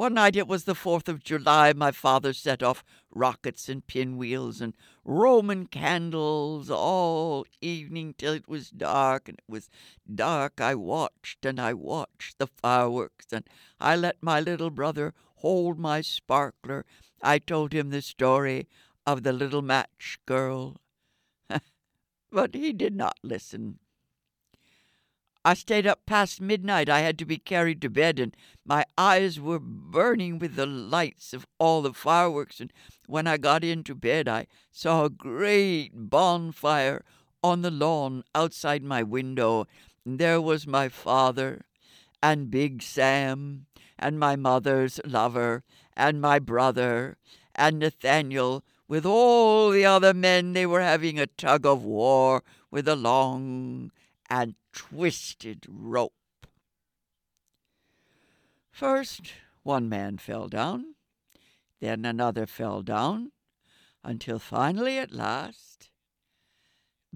One 0.00 0.14
night 0.14 0.34
it 0.34 0.48
was 0.48 0.64
the 0.64 0.74
Fourth 0.74 1.10
of 1.10 1.22
July, 1.22 1.74
my 1.74 1.90
father 1.90 2.32
set 2.32 2.62
off 2.62 2.82
rockets 3.10 3.68
and 3.68 3.86
pinwheels 3.86 4.62
and 4.62 4.74
Roman 5.04 5.66
candles 5.66 6.70
all 6.70 7.44
evening 7.60 8.14
till 8.16 8.32
it 8.32 8.48
was 8.48 8.70
dark, 8.70 9.28
and 9.28 9.36
it 9.36 9.44
was 9.46 9.68
dark. 10.10 10.58
I 10.58 10.74
watched 10.74 11.44
and 11.44 11.60
I 11.60 11.74
watched 11.74 12.38
the 12.38 12.46
fireworks, 12.46 13.26
and 13.30 13.46
I 13.78 13.94
let 13.94 14.22
my 14.22 14.40
little 14.40 14.70
brother 14.70 15.12
hold 15.34 15.78
my 15.78 16.00
sparkler 16.00 16.86
I 17.20 17.38
told 17.38 17.74
him 17.74 17.90
the 17.90 18.00
story 18.00 18.68
of 19.06 19.22
the 19.22 19.34
little 19.34 19.60
match 19.60 20.18
girl, 20.24 20.78
but 22.32 22.54
he 22.54 22.72
did 22.72 22.94
not 22.94 23.18
listen. 23.22 23.80
I 25.42 25.54
stayed 25.54 25.86
up 25.86 26.04
past 26.04 26.40
midnight. 26.40 26.90
I 26.90 27.00
had 27.00 27.18
to 27.18 27.24
be 27.24 27.38
carried 27.38 27.80
to 27.82 27.88
bed, 27.88 28.20
and 28.20 28.36
my 28.64 28.84
eyes 28.98 29.40
were 29.40 29.58
burning 29.58 30.38
with 30.38 30.54
the 30.54 30.66
lights 30.66 31.32
of 31.32 31.46
all 31.58 31.80
the 31.80 31.94
fireworks. 31.94 32.60
And 32.60 32.70
when 33.06 33.26
I 33.26 33.38
got 33.38 33.64
into 33.64 33.94
bed, 33.94 34.28
I 34.28 34.46
saw 34.70 35.04
a 35.04 35.10
great 35.10 35.92
bonfire 35.94 37.04
on 37.42 37.62
the 37.62 37.70
lawn 37.70 38.22
outside 38.34 38.82
my 38.82 39.02
window. 39.02 39.66
And 40.04 40.18
there 40.18 40.42
was 40.42 40.66
my 40.66 40.90
father, 40.90 41.62
and 42.22 42.50
Big 42.50 42.82
Sam, 42.82 43.66
and 43.98 44.18
my 44.20 44.36
mother's 44.36 45.00
lover, 45.06 45.64
and 45.96 46.20
my 46.20 46.38
brother 46.38 47.16
and 47.54 47.78
Nathaniel 47.78 48.62
with 48.88 49.06
all 49.06 49.70
the 49.70 49.86
other 49.86 50.12
men 50.12 50.52
they 50.52 50.66
were 50.66 50.80
having 50.80 51.18
a 51.18 51.26
tug 51.26 51.64
of 51.64 51.84
war 51.84 52.42
with 52.70 52.88
a 52.88 52.96
long 52.96 53.90
and 54.30 54.54
twisted 54.72 55.66
rope. 55.68 56.14
First 58.70 59.32
one 59.62 59.88
man 59.88 60.16
fell 60.16 60.48
down, 60.48 60.94
then 61.80 62.04
another 62.04 62.46
fell 62.46 62.82
down, 62.82 63.32
until 64.02 64.38
finally 64.38 64.96
at 64.98 65.12
last 65.12 65.90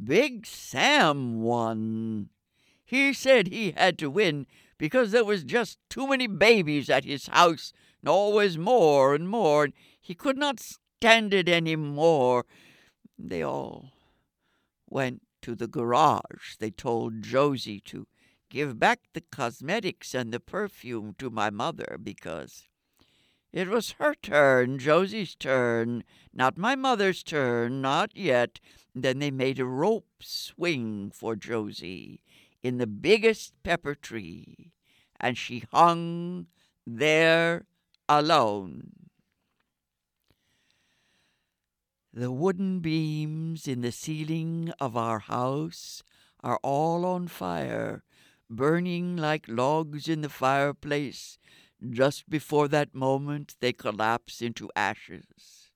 Big 0.03 0.45
Sam 0.45 1.41
won. 1.41 2.31
He 2.85 3.13
said 3.13 3.49
he 3.49 3.71
had 3.71 3.99
to 3.99 4.11
win 4.11 4.47
because 4.77 5.13
there 5.13 5.25
was 5.25 5.45
just 5.45 5.79
too 5.89 6.09
many 6.09 6.27
babies 6.27 6.91
at 6.91 7.05
his 7.05 7.29
house 7.29 7.73
and 8.01 8.09
always 8.09 8.59
more 8.59 9.15
and 9.15 9.29
more, 9.29 9.65
and 9.65 9.73
he 10.01 10.15
could 10.15 10.37
not 10.37 10.61
stand 10.61 11.33
it 11.33 11.49
any 11.49 11.77
more. 11.77 12.45
They 13.19 13.43
all 13.43 13.93
went 14.89 15.23
to 15.45 15.55
the 15.55 15.69
garage. 15.69 16.57
They 16.59 16.71
told 16.71 17.21
Josie 17.21 17.81
to 17.81 18.07
give 18.49 18.79
back 18.79 19.01
the 19.13 19.21
cosmetics 19.21 20.15
and 20.15 20.33
the 20.33 20.41
perfume 20.41 21.15
to 21.19 21.29
my 21.29 21.51
mother 21.51 21.99
because 22.03 22.67
it 23.53 23.69
was 23.69 23.97
her 23.99 24.15
turn, 24.15 24.79
Josie's 24.79 25.35
turn, 25.35 26.03
not 26.33 26.57
my 26.57 26.75
mother's 26.75 27.23
turn, 27.23 27.83
not 27.83 28.17
yet. 28.17 28.59
Then 28.95 29.19
they 29.19 29.31
made 29.31 29.61
a 29.61 29.67
rope 29.67 30.09
swing 30.21 31.13
for 31.15 31.37
Josie 31.37 32.23
in 32.63 32.79
the 32.79 32.87
biggest 32.87 33.53
pepper 33.63 33.95
tree, 33.95 34.73
and 35.21 35.37
she 35.37 35.65
hung 35.71 36.47
there 36.87 37.67
alone. 38.09 39.04
The 42.17 42.31
wooden 42.31 42.79
beams 42.79 43.67
in 43.67 43.81
the 43.81 43.91
ceiling 43.91 44.73
of 44.79 44.97
our 44.97 45.19
house 45.19 46.05
are 46.45 46.61
all 46.63 47.05
on 47.05 47.27
fire, 47.27 48.05
burning 48.49 49.17
like 49.17 49.47
logs 49.49 50.09
in 50.09 50.21
the 50.21 50.29
fireplace 50.29 51.39
just 51.91 52.31
before 52.31 52.69
that 52.69 52.95
moment, 52.95 53.57
they 53.59 53.73
collapse 53.73 54.41
into 54.41 54.71
ashes. 54.77 55.71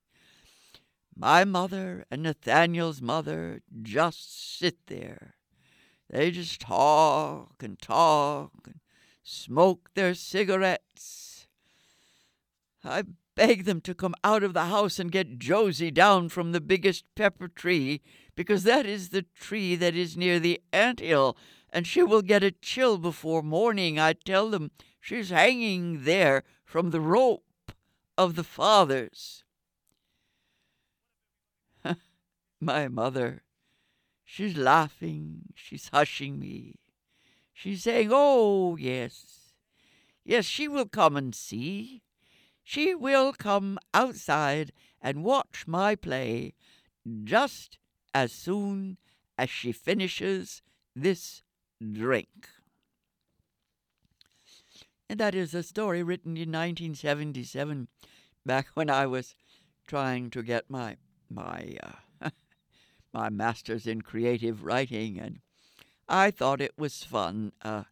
My 1.16 1.44
mother 1.44 2.04
and 2.08 2.22
Nathaniel's 2.22 3.02
mother 3.02 3.60
just 3.82 4.58
sit 4.58 4.86
there. 4.86 5.34
They 6.08 6.30
just 6.30 6.60
talk 6.60 7.62
and 7.62 7.80
talk 7.80 8.52
and 8.64 8.78
smoke 9.24 9.90
their 9.94 10.14
cigarettes. 10.14 11.27
I 12.88 13.04
beg 13.34 13.64
them 13.64 13.80
to 13.82 13.94
come 13.94 14.14
out 14.24 14.42
of 14.42 14.54
the 14.54 14.64
house 14.64 14.98
and 14.98 15.12
get 15.12 15.38
Josie 15.38 15.90
down 15.90 16.28
from 16.28 16.52
the 16.52 16.60
biggest 16.60 17.04
pepper 17.14 17.48
tree, 17.48 18.00
because 18.34 18.64
that 18.64 18.86
is 18.86 19.10
the 19.10 19.26
tree 19.34 19.76
that 19.76 19.94
is 19.94 20.16
near 20.16 20.38
the 20.40 20.60
ant 20.72 21.00
hill, 21.00 21.36
and 21.70 21.86
she 21.86 22.02
will 22.02 22.22
get 22.22 22.42
a 22.42 22.50
chill 22.50 22.98
before 22.98 23.42
morning. 23.42 23.98
I 23.98 24.14
tell 24.14 24.50
them 24.50 24.70
She's 25.08 25.30
hanging 25.30 26.04
there 26.04 26.44
from 26.64 26.90
the 26.90 27.00
rope 27.00 27.72
of 28.16 28.34
the 28.34 28.44
fathers. 28.44 29.42
My 32.60 32.88
mother, 32.88 33.42
she's 34.24 34.56
laughing, 34.56 35.54
she's 35.54 35.88
hushing 35.88 36.38
me. 36.38 36.74
She's 37.54 37.84
saying, 37.84 38.10
Oh, 38.12 38.76
yes, 38.76 39.54
yes, 40.24 40.44
she 40.44 40.68
will 40.68 40.86
come 40.86 41.16
and 41.16 41.34
see. 41.34 42.02
She 42.68 42.94
will 42.94 43.32
come 43.32 43.78
outside 43.94 44.72
and 45.00 45.24
watch 45.24 45.66
my 45.66 45.94
play 45.94 46.52
just 47.24 47.78
as 48.12 48.30
soon 48.30 48.98
as 49.38 49.48
she 49.48 49.72
finishes 49.72 50.60
this 50.94 51.40
drink. 51.80 52.50
And 55.08 55.18
that 55.18 55.34
is 55.34 55.54
a 55.54 55.62
story 55.62 56.02
written 56.02 56.36
in 56.36 56.52
1977, 56.52 57.88
back 58.44 58.66
when 58.74 58.90
I 58.90 59.06
was 59.06 59.34
trying 59.86 60.28
to 60.28 60.42
get 60.42 60.68
my 60.68 60.98
my 61.30 61.74
uh, 61.82 62.28
my 63.14 63.30
master's 63.30 63.86
in 63.86 64.02
creative 64.02 64.62
writing, 64.62 65.18
and 65.18 65.38
I 66.06 66.30
thought 66.30 66.60
it 66.60 66.76
was 66.76 67.02
fun 67.02 67.52
uh, 67.62 67.84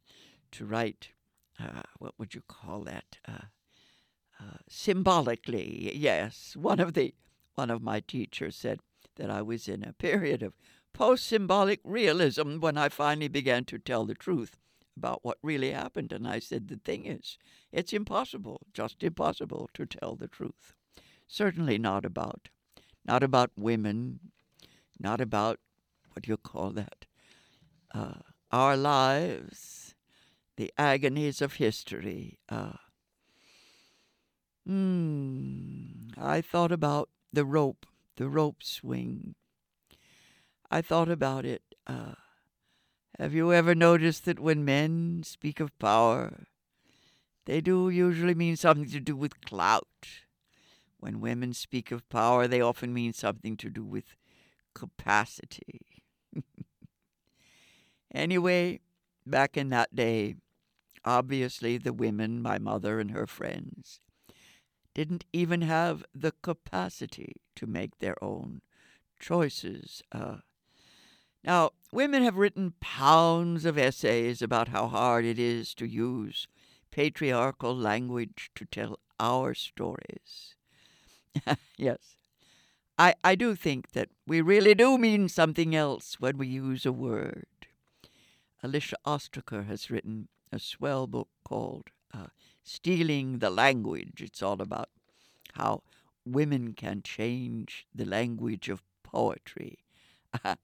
to 0.53 0.67
write. 0.67 1.13
Uh, 1.59 1.81
what 1.99 2.13
would 2.19 2.35
you 2.35 2.43
call 2.47 2.83
that? 2.83 3.17
Symbolically, 4.69 5.97
yes. 5.97 6.57
One 6.57 6.81
of 6.81 6.95
the 6.95 7.15
one 7.55 7.71
of 7.71 7.83
my 7.83 8.01
teachers 8.01 8.57
said 8.57 8.81
that 9.17 9.31
I 9.31 9.41
was 9.41 9.69
in 9.69 9.83
a 9.83 9.93
period 9.93 10.43
of 10.43 10.55
post-symbolic 10.93 11.81
realism 11.85 12.59
when 12.59 12.77
I 12.77 12.89
finally 12.91 13.29
began 13.29 13.65
to 13.67 13.79
tell 13.79 14.05
the 14.05 14.15
truth 14.15 14.59
about 14.97 15.25
what 15.25 15.39
really 15.43 15.71
happened. 15.71 16.13
And 16.13 16.27
I 16.27 16.39
said, 16.39 16.69
The 16.69 16.77
thing 16.77 17.07
is, 17.07 17.39
it's 17.73 17.93
impossible, 17.93 18.61
just 18.75 19.03
impossible 19.03 19.71
to 19.75 19.87
tell 19.87 20.17
the 20.17 20.29
truth. 20.29 20.75
Certainly 21.27 21.79
not 21.79 22.05
about 22.05 22.49
not 23.05 23.23
about 23.23 23.53
women, 23.57 24.19
not 24.99 25.21
about 25.21 25.61
what 26.13 26.25
do 26.25 26.31
you 26.31 26.37
call 26.37 26.71
that? 26.71 27.07
Uh, 27.95 28.21
our 28.51 28.77
lives, 28.77 29.95
the 30.57 30.73
agonies 30.77 31.41
of 31.41 31.55
history. 31.55 32.41
Uh, 32.49 32.73
mm, 34.69 36.19
I 36.19 36.41
thought 36.41 36.73
about 36.73 37.09
the 37.33 37.45
rope, 37.45 37.87
the 38.17 38.29
rope 38.29 38.63
swing. 38.63 39.35
I 40.71 40.83
thought 40.83 41.09
about 41.09 41.45
it. 41.45 41.63
Uh, 41.87 42.15
have 43.19 43.35
you 43.35 43.53
ever 43.53 43.75
noticed 43.75 44.25
that 44.25 44.41
when 44.41 44.65
men 44.65 45.23
speak 45.25 45.61
of 45.61 45.79
power, 45.79 46.47
they 47.47 47.61
do 47.61 47.89
usually 47.89 48.35
mean 48.35 48.57
something 48.57 48.91
to 48.91 49.01
do 49.01 49.17
with 49.17 49.41
clout? 49.41 49.87
When 50.99 51.21
women 51.21 51.53
speak 51.53 51.91
of 51.93 52.09
power, 52.09 52.49
they 52.49 52.61
often 52.61 52.93
mean 52.93 53.13
something 53.13 53.57
to 53.59 53.71
do 53.71 53.85
with 53.85 54.17
capacity. 54.75 56.03
anyway, 58.15 58.81
back 59.25 59.57
in 59.57 59.69
that 59.71 59.95
day, 59.95 60.35
obviously 61.05 61.79
the 61.79 61.93
women, 61.93 62.43
my 62.43 62.59
mother 62.59 62.99
and 62.99 63.13
her 63.13 63.27
friends, 63.27 64.01
didn't 64.97 65.27
even 65.31 65.61
have 65.61 66.07
the 66.15 66.33
capacity 66.41 67.37
to 67.55 67.67
make 67.67 67.99
their 67.99 68.17
own 68.25 68.63
choices. 69.21 70.03
Uh, 70.11 70.37
now, 71.45 71.73
women 71.93 72.23
have 72.23 72.39
written 72.39 72.73
pounds 72.81 73.67
of 73.67 73.77
essays 73.77 74.41
about 74.41 74.69
how 74.69 74.87
hard 74.87 75.27
it 75.27 75.39
is 75.39 75.75
to 75.75 75.87
use 75.87 76.49
patriarchal 76.91 77.77
language 77.77 78.51
to 78.55 78.65
tell 78.65 78.99
our 79.21 79.53
stories. 79.53 80.55
yes, 81.77 82.17
I, 82.99 83.13
I 83.23 83.35
do 83.35 83.55
think 83.55 83.93
that 83.93 84.09
we 84.27 84.41
really 84.41 84.75
do 84.75 84.97
mean 84.97 85.29
something 85.29 85.77
else 85.77 86.19
when 86.19 86.39
we 86.39 86.47
use 86.47 86.87
a 86.87 86.93
word. 86.93 87.45
Alicia 88.63 88.97
Ostriker 89.05 89.65
has 89.65 89.91
written 89.91 90.29
a 90.51 90.59
swell 90.59 91.07
book 91.07 91.29
called 91.45 91.91
uh, 92.15 92.29
Stealing 92.67 93.39
the 93.39 93.49
Language. 93.49 94.21
It's 94.21 94.43
all 94.43 94.61
about 94.61 94.89
how 95.55 95.83
women 96.25 96.73
can 96.73 97.01
change 97.01 97.87
the 97.95 98.05
language 98.05 98.69
of 98.69 98.83
poetry. 99.05 99.79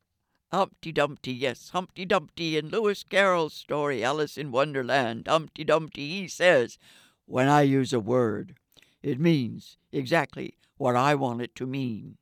Humpty 0.52 0.90
Dumpty, 0.90 1.32
yes, 1.32 1.70
Humpty 1.70 2.04
Dumpty 2.04 2.58
in 2.58 2.68
Lewis 2.68 3.04
Carroll's 3.04 3.54
story, 3.54 4.02
Alice 4.02 4.36
in 4.36 4.50
Wonderland. 4.50 5.28
Humpty 5.28 5.62
Dumpty, 5.62 6.08
he 6.08 6.28
says, 6.28 6.76
when 7.24 7.48
I 7.48 7.62
use 7.62 7.92
a 7.92 8.00
word, 8.00 8.56
it 9.02 9.20
means 9.20 9.78
exactly 9.92 10.58
what 10.76 10.96
I 10.96 11.14
want 11.14 11.40
it 11.40 11.54
to 11.54 11.66
mean. 11.66 12.18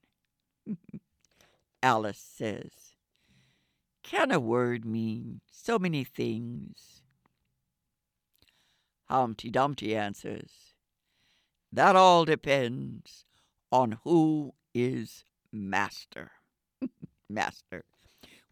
Alice 1.83 2.19
says, 2.19 2.95
Can 4.03 4.31
a 4.31 4.39
word 4.39 4.85
mean 4.85 5.41
so 5.51 5.79
many 5.79 6.05
things? 6.05 7.00
Humpty 9.11 9.51
Dumpty 9.51 9.97
answers, 9.97 10.53
That 11.73 11.97
all 11.97 12.25
depends 12.25 13.25
on 13.73 13.99
who 14.05 14.55
is 14.73 15.25
master. 15.53 16.31
master. 17.29 17.85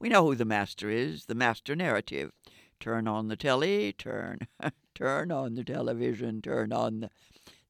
We 0.01 0.09
know 0.09 0.25
who 0.25 0.35
the 0.35 0.45
master 0.45 0.91
is, 0.91 1.27
the 1.27 1.37
master 1.37 1.77
narrative. 1.77 2.33
Turn 2.81 3.07
on 3.07 3.29
the 3.29 3.37
telly, 3.37 3.93
turn, 3.93 4.41
turn 4.97 5.31
on 5.31 5.55
the 5.55 5.63
television, 5.63 6.43
turn 6.43 6.73
on 6.73 7.01
the, 7.01 7.11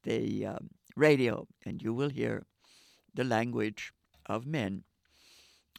the 0.05 0.47
um, 0.47 0.71
radio, 0.97 1.47
and 1.67 1.83
you 1.83 1.93
will 1.93 2.11
hear 2.11 2.47
the 3.15 3.25
language 3.25 3.93
of 4.25 4.47
men. 4.47 4.85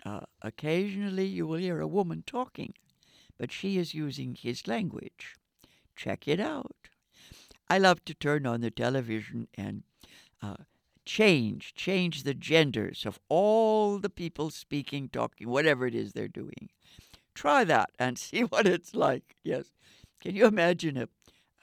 Uh, 0.05 0.21
occasionally, 0.43 1.25
you 1.25 1.47
will 1.47 1.57
hear 1.57 1.79
a 1.79 1.87
woman 1.87 2.23
talking, 2.25 2.75
but 3.39 3.51
she 3.51 3.79
is 3.79 3.95
using 3.95 4.35
his 4.35 4.67
language. 4.67 5.35
Check 5.95 6.27
it 6.27 6.39
out. 6.39 6.89
I 7.69 7.77
love 7.77 8.03
to 8.05 8.13
turn 8.13 8.45
on 8.45 8.61
the 8.61 8.71
television 8.71 9.47
and 9.55 9.83
uh, 10.41 10.63
change, 11.05 11.73
change 11.75 12.23
the 12.23 12.33
genders 12.33 13.05
of 13.05 13.19
all 13.29 13.99
the 13.99 14.09
people 14.09 14.49
speaking, 14.49 15.09
talking, 15.09 15.47
whatever 15.47 15.85
it 15.85 15.93
is 15.95 16.13
they're 16.13 16.27
doing. 16.27 16.69
Try 17.35 17.63
that 17.65 17.91
and 17.99 18.17
see 18.17 18.41
what 18.41 18.65
it's 18.65 18.95
like. 18.95 19.35
Yes. 19.43 19.71
Can 20.19 20.35
you 20.35 20.45
imagine 20.45 20.97
a, 20.97 21.07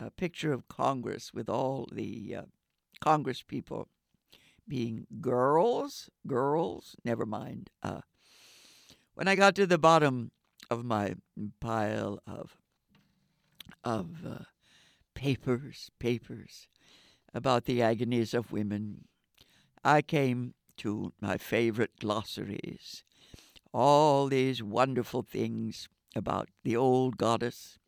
a 0.04 0.10
picture 0.10 0.52
of 0.52 0.68
Congress 0.68 1.32
with 1.34 1.48
all 1.48 1.88
the 1.90 2.36
uh, 2.38 2.42
Congress 3.00 3.42
people 3.42 3.88
being 4.68 5.06
girls? 5.20 6.08
Girls? 6.26 6.96
Never 7.04 7.26
mind. 7.26 7.70
Uh, 7.82 8.00
when 9.14 9.28
I 9.28 9.34
got 9.34 9.54
to 9.56 9.66
the 9.66 9.78
bottom 9.78 10.30
of 10.70 10.84
my 10.84 11.14
pile 11.60 12.20
of 12.26 12.56
of 13.84 14.26
uh, 14.26 14.44
papers, 15.16 15.90
papers 15.98 16.68
about 17.34 17.64
the 17.64 17.82
agonies 17.82 18.34
of 18.34 18.52
women, 18.52 19.08
I 19.82 20.02
came 20.02 20.54
to 20.78 21.12
my 21.20 21.38
favorite 21.38 21.98
glossaries. 21.98 23.02
All 23.72 24.28
these 24.28 24.62
wonderful 24.62 25.22
things 25.22 25.88
about 26.14 26.48
the 26.64 26.76
old 26.76 27.16
goddess, 27.16 27.78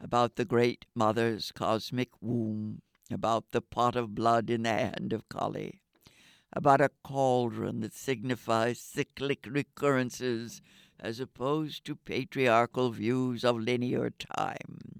about 0.00 0.36
the 0.36 0.44
great 0.46 0.86
mother's 0.94 1.52
cosmic 1.52 2.10
womb, 2.20 2.80
about 3.10 3.44
the 3.52 3.62
pot 3.62 3.94
of 3.94 4.14
blood 4.14 4.48
in 4.50 4.62
the 4.62 4.70
hand 4.70 5.12
of 5.12 5.28
Kali, 5.28 5.80
about 6.52 6.80
a 6.80 6.90
cauldron 7.04 7.80
that 7.80 7.94
signifies 7.94 8.80
cyclic 8.80 9.46
recurrences 9.48 10.62
as 10.98 11.20
opposed 11.20 11.84
to 11.84 11.96
patriarchal 11.96 12.90
views 12.90 13.44
of 13.44 13.58
linear 13.58 14.10
time. 14.10 14.91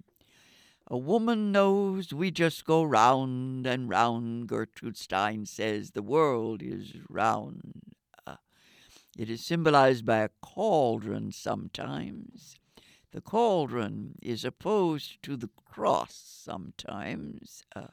A 0.93 0.99
woman 0.99 1.53
knows 1.53 2.13
we 2.13 2.31
just 2.31 2.67
go 2.67 2.83
round 2.83 3.67
and 3.67 3.89
round, 3.89 4.47
Gertrude 4.47 4.99
Stein 4.99 5.47
says. 5.47 5.93
The 5.93 6.03
world 6.03 6.61
is 6.63 6.93
round. 7.09 7.95
Uh, 8.27 8.37
it 9.17 9.31
is 9.31 9.43
symbolized 9.43 10.05
by 10.05 10.19
a 10.19 10.29
cauldron 10.43 11.33
sometimes. 11.33 12.57
The 13.11 13.23
cauldron 13.23 14.17
is 14.21 14.45
opposed 14.45 15.23
to 15.23 15.39
the 15.39 15.49
cross 15.65 16.13
sometimes. 16.15 17.63
A 17.75 17.89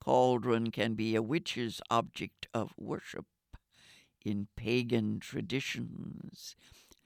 cauldron 0.00 0.70
can 0.70 0.94
be 0.94 1.14
a 1.14 1.20
witch's 1.20 1.82
object 1.90 2.48
of 2.54 2.72
worship 2.78 3.26
in 4.24 4.48
pagan 4.56 5.20
traditions. 5.20 6.56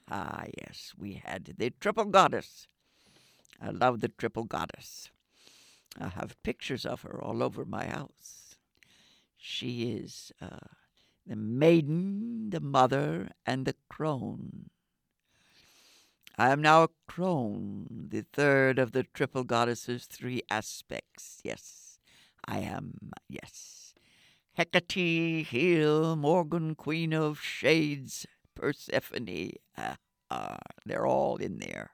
Ah, 0.09 0.45
yes, 0.57 0.93
we 0.97 1.15
had 1.15 1.57
the 1.59 1.71
triple 1.81 2.05
goddess. 2.05 2.69
I 3.61 3.71
love 3.71 3.99
the 4.03 4.09
triple 4.09 4.45
goddess. 4.45 5.11
I 6.01 6.09
have 6.09 6.43
pictures 6.43 6.87
of 6.87 7.03
her 7.03 7.21
all 7.23 7.43
over 7.43 7.65
my 7.65 7.87
house. 7.87 8.57
She 9.37 9.93
is 9.93 10.33
uh, 10.41 10.69
the 11.27 11.37
maiden, 11.37 12.51
the 12.51 12.61
mother, 12.61 13.31
and 13.45 13.67
the 13.67 13.75
crone. 13.89 14.71
I 16.39 16.51
am 16.51 16.63
now 16.63 16.85
a 16.85 16.89
crone, 17.07 18.09
the 18.09 18.25
third 18.33 18.79
of 18.79 18.93
the 18.93 19.03
triple 19.03 19.45
goddess's 19.45 20.07
three 20.07 20.43
aspects. 20.51 21.41
Yes, 21.45 21.99
I 22.47 22.61
am, 22.61 23.11
yes. 23.29 23.95
Hecate, 24.55 25.47
Hel, 25.47 26.17
Morgan, 26.17 26.75
Queen 26.75 27.13
of 27.13 27.41
Shades, 27.41 28.27
Persephone. 28.55 29.53
Ah, 29.77 30.59
they're 30.87 31.07
all 31.07 31.37
in 31.37 31.59
there. 31.59 31.91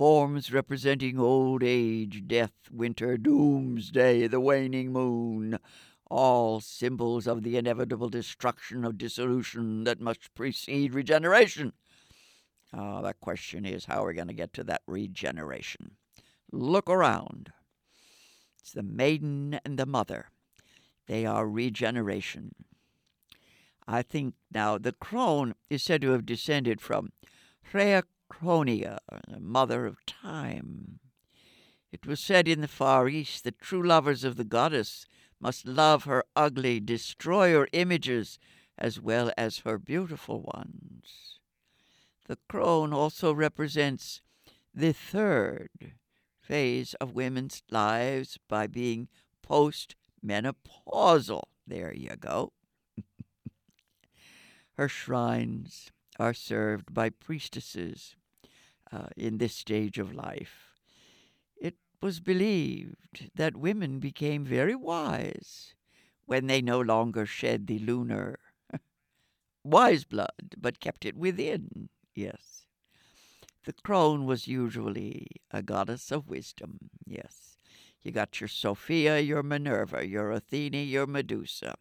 Forms 0.00 0.50
representing 0.50 1.18
old 1.18 1.62
age, 1.62 2.26
death, 2.26 2.54
winter, 2.72 3.18
doomsday, 3.18 4.26
the 4.28 4.40
waning 4.40 4.94
moon, 4.94 5.58
all 6.10 6.58
symbols 6.62 7.26
of 7.26 7.42
the 7.42 7.58
inevitable 7.58 8.08
destruction 8.08 8.86
of 8.86 8.96
dissolution 8.96 9.84
that 9.84 10.00
must 10.00 10.34
precede 10.34 10.94
regeneration. 10.94 11.74
Oh, 12.72 13.02
the 13.02 13.12
question 13.12 13.66
is 13.66 13.84
how 13.84 14.02
are 14.02 14.06
we 14.06 14.14
going 14.14 14.28
to 14.28 14.32
get 14.32 14.54
to 14.54 14.64
that 14.64 14.80
regeneration? 14.86 15.96
Look 16.50 16.88
around. 16.88 17.52
It's 18.58 18.72
the 18.72 18.82
maiden 18.82 19.60
and 19.66 19.78
the 19.78 19.84
mother. 19.84 20.30
They 21.08 21.26
are 21.26 21.46
regeneration. 21.46 22.54
I 23.86 24.00
think 24.00 24.32
now 24.50 24.78
the 24.78 24.92
crone 24.92 25.56
is 25.68 25.82
said 25.82 26.00
to 26.00 26.12
have 26.12 26.24
descended 26.24 26.80
from 26.80 27.12
Rhea 27.74 28.04
Cronia, 28.30 28.98
the 29.28 29.40
mother 29.40 29.84
of 29.84 30.06
time. 30.06 31.00
It 31.92 32.06
was 32.06 32.20
said 32.20 32.46
in 32.48 32.60
the 32.60 32.68
Far 32.68 33.08
East 33.08 33.44
that 33.44 33.58
true 33.60 33.86
lovers 33.86 34.24
of 34.24 34.36
the 34.36 34.44
goddess 34.44 35.04
must 35.40 35.66
love 35.66 36.04
her 36.04 36.24
ugly, 36.36 36.80
destroyer 36.80 37.66
images 37.72 38.38
as 38.78 39.00
well 39.00 39.30
as 39.36 39.58
her 39.58 39.78
beautiful 39.78 40.40
ones. 40.40 41.40
The 42.26 42.38
crone 42.48 42.92
also 42.92 43.34
represents 43.34 44.22
the 44.72 44.92
third 44.92 45.94
phase 46.40 46.94
of 46.94 47.14
women's 47.14 47.62
lives 47.70 48.38
by 48.48 48.66
being 48.68 49.08
postmenopausal. 49.46 51.42
There 51.66 51.92
you 51.92 52.16
go. 52.18 52.52
Her 54.76 54.88
shrines 54.88 55.90
are 56.18 56.34
served 56.34 56.94
by 56.94 57.10
priestesses 57.10 58.14
uh, 58.92 59.08
in 59.16 59.38
this 59.38 59.54
stage 59.54 59.98
of 59.98 60.14
life. 60.14 60.70
It 61.60 61.76
was 62.00 62.20
believed 62.20 63.30
that 63.34 63.56
women 63.56 63.98
became 63.98 64.44
very 64.44 64.74
wise 64.74 65.74
when 66.26 66.46
they 66.46 66.62
no 66.62 66.80
longer 66.80 67.26
shed 67.26 67.66
the 67.66 67.78
lunar 67.78 68.38
wise 69.64 70.04
blood, 70.04 70.54
but 70.56 70.80
kept 70.80 71.04
it 71.04 71.16
within. 71.16 71.88
Yes. 72.14 72.66
The 73.64 73.72
crone 73.72 74.24
was 74.24 74.48
usually 74.48 75.26
a 75.50 75.62
goddess 75.62 76.10
of 76.10 76.28
wisdom. 76.28 76.90
Yes. 77.06 77.56
You 78.02 78.12
got 78.12 78.40
your 78.40 78.48
Sophia, 78.48 79.20
your 79.20 79.42
Minerva, 79.42 80.06
your 80.06 80.30
Athene, 80.32 80.88
your 80.88 81.06
Medusa. 81.06 81.74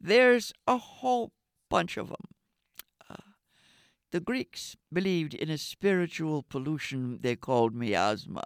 There's 0.00 0.52
a 0.66 0.78
whole 0.78 1.32
bunch 1.68 1.96
of 1.96 2.08
them. 2.08 2.37
The 4.10 4.20
Greeks 4.20 4.74
believed 4.90 5.34
in 5.34 5.50
a 5.50 5.58
spiritual 5.58 6.42
pollution 6.42 7.18
they 7.20 7.36
called 7.36 7.74
miasma. 7.74 8.42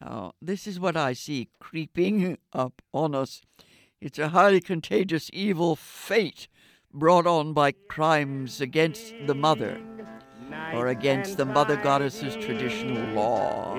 Now, 0.00 0.32
this 0.42 0.66
is 0.66 0.80
what 0.80 0.96
I 0.96 1.12
see 1.12 1.50
creeping 1.60 2.36
up 2.52 2.82
on 2.92 3.14
us. 3.14 3.42
It's 4.00 4.18
a 4.18 4.30
highly 4.30 4.60
contagious 4.60 5.30
evil 5.32 5.76
fate 5.76 6.48
brought 6.92 7.28
on 7.28 7.52
by 7.52 7.72
crimes 7.72 8.60
against 8.60 9.14
the 9.26 9.36
mother 9.36 9.80
or 10.74 10.88
against 10.88 11.36
the 11.36 11.44
mother 11.44 11.76
goddess's 11.76 12.34
traditional 12.34 13.14
law. 13.14 13.76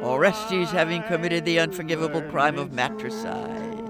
Orestes, 0.00 0.70
having 0.70 1.02
committed 1.04 1.44
the 1.44 1.58
unforgivable 1.58 2.22
crime 2.22 2.58
of 2.58 2.72
matricide, 2.72 3.80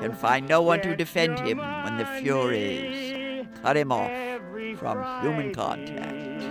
can 0.00 0.12
find 0.14 0.48
no 0.48 0.62
one 0.62 0.80
to 0.82 0.94
defend 0.94 1.40
him 1.40 1.58
when 1.58 1.96
the 1.96 2.06
Furies 2.20 3.46
cut 3.62 3.76
him 3.76 3.90
off 3.90 4.35
from 4.78 4.98
human 5.22 5.54
contact. 5.54 6.42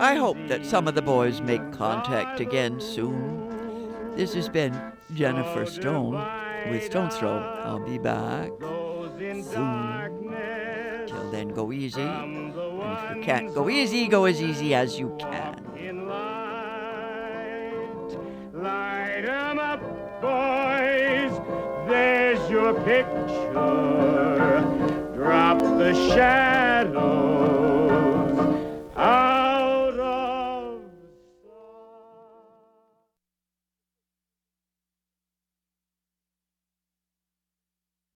I 0.00 0.14
hope 0.14 0.36
that 0.48 0.64
some 0.64 0.88
of 0.88 0.94
the 0.94 1.02
boys 1.02 1.40
make 1.40 1.72
contact 1.72 2.40
again 2.40 2.80
soon. 2.80 4.16
This 4.16 4.34
has 4.34 4.48
been 4.48 4.78
Jennifer 5.14 5.66
Stone 5.66 6.14
with 6.70 6.84
Stone's 6.84 7.16
Throw. 7.16 7.38
I'll 7.64 7.78
be 7.78 7.98
back 7.98 8.50
soon. 9.20 10.34
Till 11.06 11.30
then, 11.30 11.48
go 11.48 11.72
easy. 11.72 12.02
And 12.02 12.54
if 12.54 13.16
you 13.16 13.22
can't 13.22 13.54
go 13.54 13.68
easy, 13.68 14.08
go 14.08 14.24
as 14.24 14.42
easy 14.42 14.74
as 14.74 14.98
you 14.98 15.16
can. 15.18 15.58
Light 18.56 19.02
Light 19.22 19.28
'em 19.28 19.58
up, 19.58 19.80
boys. 20.20 21.32
There's 21.88 22.50
your 22.50 22.74
picture. 22.80 24.81
The 25.82 25.94
shadow. 26.14 27.41